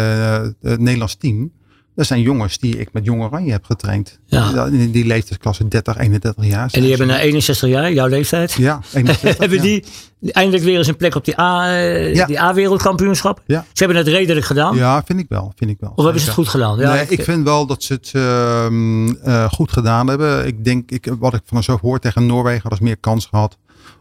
[0.61, 1.51] eh, het Nederlands team.
[1.95, 4.19] Dat zijn jongens die ik met Jong Oranje heb getraind.
[4.25, 4.65] Ja.
[4.65, 6.69] In die leeftijdsklasse 30, 31 jaar.
[6.71, 9.63] En die hebben na 61 jaar, jouw leeftijd, Ja, 61, hebben ja.
[9.63, 9.83] die
[10.31, 12.25] eindelijk weer eens een plek op die A, eh, Ja.
[12.25, 13.41] die A-wereldkampioenschap.
[13.45, 13.65] Ja.
[13.73, 14.75] Ze hebben het redelijk gedaan.
[14.75, 15.53] Ja, vind ik wel.
[15.55, 15.91] Vind ik wel.
[15.95, 16.79] Of hebben ze het goed gedaan?
[16.79, 20.47] Ja, nee, ik vind wel dat ze het ehm, eh, goed gedaan hebben.
[20.47, 23.57] Ik denk, ik, wat ik van zo hoor tegen Noorwegen hadden ze meer kans gehad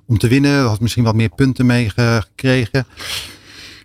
[0.06, 0.64] om te winnen.
[0.64, 2.86] Had misschien wat meer punten mee gekregen.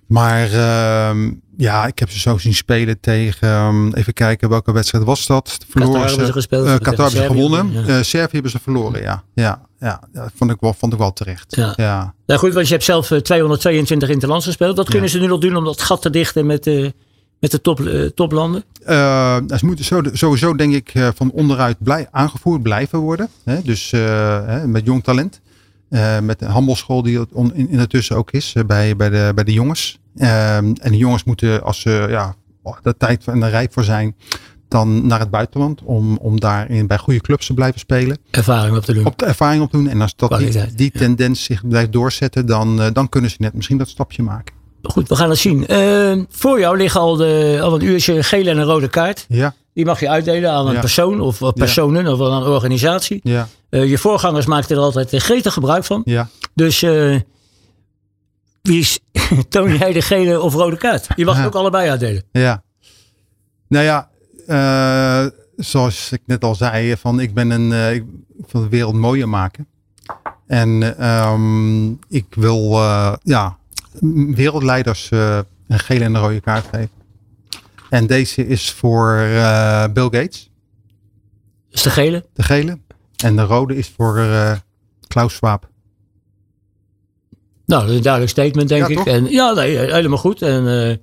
[0.08, 3.48] Maar ehm, ja, ik heb ze zo zien spelen tegen.
[3.48, 5.58] ehm, even kijken, welke wedstrijd was dat?
[5.70, 7.72] Verloren Qatar hebben ze gespeeld, eh, Qatar hebben ze gewonnen.
[7.72, 7.98] ja.
[7.98, 9.24] Eh, Servië hebben ze verloren, ja.
[9.34, 11.56] Ja, ja, ja, vond, ik wel, vond ik wel terecht.
[11.56, 11.74] Ja.
[11.76, 12.14] ja.
[12.26, 14.78] Nou goed, want je hebt zelf eh, 222 interlands gespeeld.
[14.78, 16.90] Wat kunnen ze nu nog doen om dat gat te dichten met, eh,
[17.40, 18.64] met de top, toplanden?
[19.58, 23.28] Ze moeten sowieso denk ik van onderuit blij, aangevoerd blijven worden.
[23.44, 23.62] Hè?
[23.62, 25.42] Dus hè, met jong talent.
[26.22, 30.00] Met een handelsschool die het on, in, ook is bij, bij, de, bij de jongens.
[30.18, 32.36] Ehm, en de jongens moeten als ze ja,
[32.84, 34.16] de tijd en er rijp voor zijn.
[34.68, 38.18] Dan naar het buitenland om, om daarin bij goede clubs te blijven spelen.
[38.32, 39.06] Ervaring op te doen.
[39.06, 39.88] Op de ervaring op doen.
[39.88, 41.00] En als dat die, die ja.
[41.00, 42.46] tendens zich blijft doorzetten.
[42.46, 44.54] Dan, eh, dan kunnen ze net misschien dat stapje maken.
[44.84, 45.68] Goed, we gaan het zien.
[45.68, 49.26] Eh, voor jou liggen al, de, al een uurtje een gele en een rode kaart.
[49.30, 50.80] Ja, Die mag je uitdelen aan een Ja.
[50.80, 53.20] persoon of personen of aan een organisatie.
[53.24, 56.02] ja, Eh, je voorgangers maakten er altijd eh, gretig gebruik van.
[56.06, 56.28] ja.
[56.54, 56.86] Dus
[58.64, 59.00] wie is,
[59.50, 61.08] toon jij de gele of rode kaart?
[61.16, 61.50] Je mag het Ja.
[61.50, 62.24] ook allebei uitdelen.
[62.32, 62.64] Ja.
[63.68, 64.10] Nou ja,
[64.48, 68.04] eh, zoals ik net al zei, van ik ben een, ik
[68.52, 69.68] wil de wereld mooier maken.
[70.48, 73.58] En ehm, ik wil eh, ja,
[74.36, 75.46] wereldleiders een
[75.80, 76.90] gele en een rode kaart geven.
[77.90, 79.16] En deze is voor
[79.94, 80.52] Bill Gates,
[81.70, 82.26] Dus de gele.
[82.34, 82.80] de gele.
[83.24, 84.26] En de rode is voor
[85.08, 85.70] Klaus Schwab.
[87.66, 89.06] Nou, dat is een duidelijk statement, denk Ja, ik.
[89.08, 90.42] En, ja, nee, helemaal goed.
[90.42, 90.96] En eh,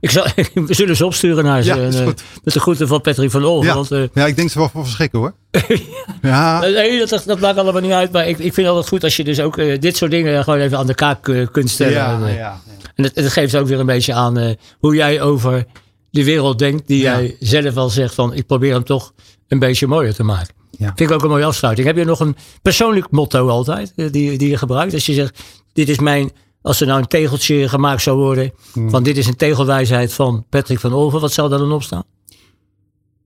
[0.00, 1.68] ik zal, we zullen ze opsturen naar ze.
[1.68, 3.68] Ja, en, is eh, met de groeten van Patrick van Olven.
[3.68, 3.74] Ja.
[3.74, 5.34] Want eh, Ja, ik denk ze wel voor verschrikken hoor.
[6.22, 8.12] ja, nee, dat, dat maakt allemaal niet uit.
[8.12, 10.44] Maar ik, ik vind het altijd goed als je dus ook eh, dit soort dingen
[10.44, 11.92] gewoon even aan de kaak eh, kunt stellen.
[11.92, 12.60] ja, En, eh, ja.
[12.94, 15.64] En het, het geeft ook weer een beetje aan eh, hoe jij over
[16.10, 16.86] de wereld denkt.
[16.86, 19.12] Die jij zelf al zegt van ik probeer hem toch
[19.48, 20.54] een beetje mooier te maken.
[20.70, 20.92] Ja.
[20.96, 21.86] Vind ik ook een mooie afsluiting.
[21.86, 24.94] Heb je nog een persoonlijk motto altijd eh, die, die je gebruikt?
[24.94, 25.38] Als je zegt
[25.78, 26.30] dit is mijn,
[26.62, 28.52] als er nou een tegeltje gemaakt zou worden.
[28.72, 28.90] Hmm.
[28.90, 31.20] Van dit is een tegelwijsheid van Patrick van Olven.
[31.20, 32.04] Wat zou daar dan op staan?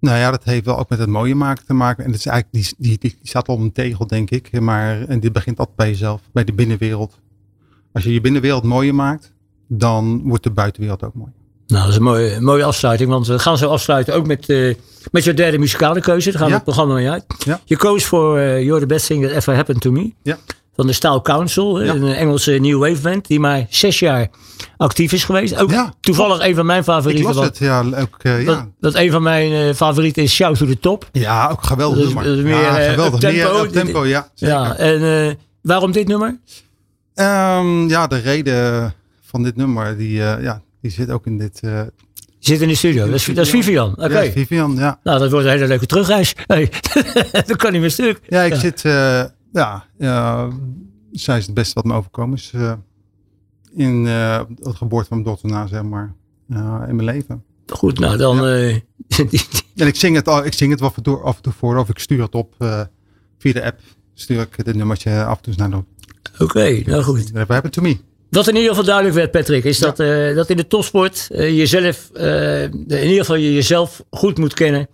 [0.01, 2.05] Nou ja, dat heeft wel ook met het mooie maken te maken.
[2.05, 4.61] En het is eigenlijk, die, die, die, staat wel op een tegel, denk ik.
[4.61, 7.19] Maar en dit begint altijd bij jezelf, bij de binnenwereld.
[7.93, 9.33] Als je je binnenwereld mooier maakt,
[9.69, 11.31] dan wordt de buitenwereld ook mooi.
[11.67, 13.11] Nou, dat is een mooie, een mooie afsluiting.
[13.11, 14.75] Want we gaan zo afsluiten ook met, eh,
[15.11, 16.31] met je derde muzikale keuze.
[16.31, 16.57] Daar gaan we Ja.
[16.57, 17.25] het programma mee uit.
[17.39, 17.61] Ja.
[17.65, 20.13] Je koos voor eh, You're the Best Thing That Ever Happened to Me.
[20.23, 20.39] Ja.
[20.77, 21.83] Van de Style Council.
[21.83, 21.95] Ja.
[21.95, 23.27] Een Engelse New Wave band.
[23.27, 24.29] Die maar zes jaar
[24.77, 25.57] actief is geweest.
[25.57, 27.25] Ook Ja, toevallig een van mijn Ik favorieten.
[27.25, 27.81] las want het, ja.
[28.01, 28.69] Ook, eh, Dat, ja.
[28.81, 31.09] dat een van mijn eh, favorieten is Shout to the Top.
[31.13, 32.25] ja, ook geweldig Dat nummer.
[32.25, 33.23] dat is meer, ja, geweldig.
[33.23, 34.31] Meer op tempo, ja.
[34.35, 34.55] zeker.
[34.55, 36.39] Ja, en eh, waarom dit nummer?
[37.15, 38.95] Ehm, ja, de reden
[39.27, 41.59] van dit nummer, die, ja, die zit ook in dit...
[41.63, 43.05] Je zit in de studio.
[43.07, 43.91] Dat is, dat is Vivian.
[43.97, 44.21] Oké.
[44.21, 44.99] ja, Vivian, ja.
[45.03, 46.35] Nou, dat wordt een hele leuke terugreis.
[46.47, 46.71] Hey,
[47.47, 48.21] dat kan niet meer stuk.
[48.29, 48.83] Ja, ik zit...
[49.53, 49.85] ja,
[51.13, 52.51] zij is het beste wat me overkomen is.
[52.55, 52.73] eh,
[53.75, 56.15] in eh het geboorte van mijn dochter na, zeg maar.
[56.49, 57.45] eh, in mijn leven.
[57.67, 58.45] Goed, nou dan...
[59.77, 61.53] En ik zing het, al, ik zing het wel af en toe, af en toe
[61.53, 62.55] voor, of ik stuur het op
[63.39, 63.81] via de app.
[64.15, 65.85] Stuur ik dit nummertje af en toe naar de
[66.39, 67.31] Oké, nou goed.
[67.31, 67.97] We hebben to me.
[68.31, 69.97] Wat in ieder geval duidelijk werd, Patrick, is dat,
[70.37, 74.89] dat in de topsport jezelf, in ieder geval je jezelf goed moet kennen.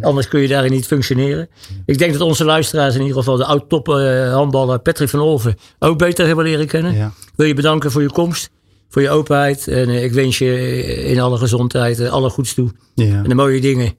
[0.00, 1.48] Anders kun je daarin niet functioneren.
[1.86, 5.56] Ik denk dat onze luisteraars in ieder geval de oud-top eh, handballer Patrick van Olven
[5.78, 6.94] ook beter hebben leren kennen.
[6.94, 7.12] Ja.
[7.36, 8.50] Wil je bedanken voor je komst,
[8.88, 9.68] voor je openheid.
[9.68, 12.70] En eh, ik wens je in alle gezondheid, eh, alle goeds toe.
[12.94, 13.04] Ja.
[13.04, 13.94] En de mooie dingen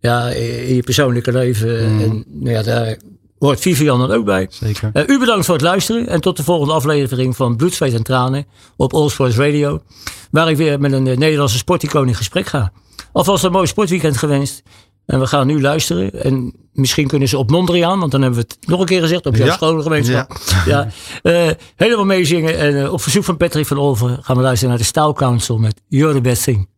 [0.00, 1.78] ja, in je persoonlijke leven.
[1.78, 2.96] En nou ja, daar
[3.38, 4.46] hoort Vivian dan ook bij.
[4.50, 4.90] Zeker.
[4.92, 8.02] Eh, u bedankt voor het luisteren en tot de volgende aflevering van Bloed, Zweet en
[8.02, 9.82] Tranen op All Sports Radio.
[10.30, 12.72] Waar ik weer met een eh, Nederlandse sporticoon in gesprek ga.
[13.12, 14.62] Alvast een mooi sportweekend gewenst.
[15.08, 16.22] En we gaan nu luisteren.
[16.22, 19.26] En misschien kunnen ze op Mondriaan, want dan hebben we het nog een keer gezegd
[19.26, 19.52] op jouw Ja.
[19.52, 20.32] scholengemeenschap.
[20.66, 20.88] Ja.
[21.22, 22.58] Eh, helemaal meezingen.
[22.58, 25.58] En eh, op verzoek van Patrick van Olven gaan we luisteren naar de Style Council
[25.58, 26.68] met You're the Best Thing.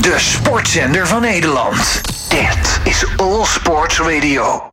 [0.00, 2.00] De sportzender van Nederland.
[2.28, 4.70] Dit is All Sports Radio.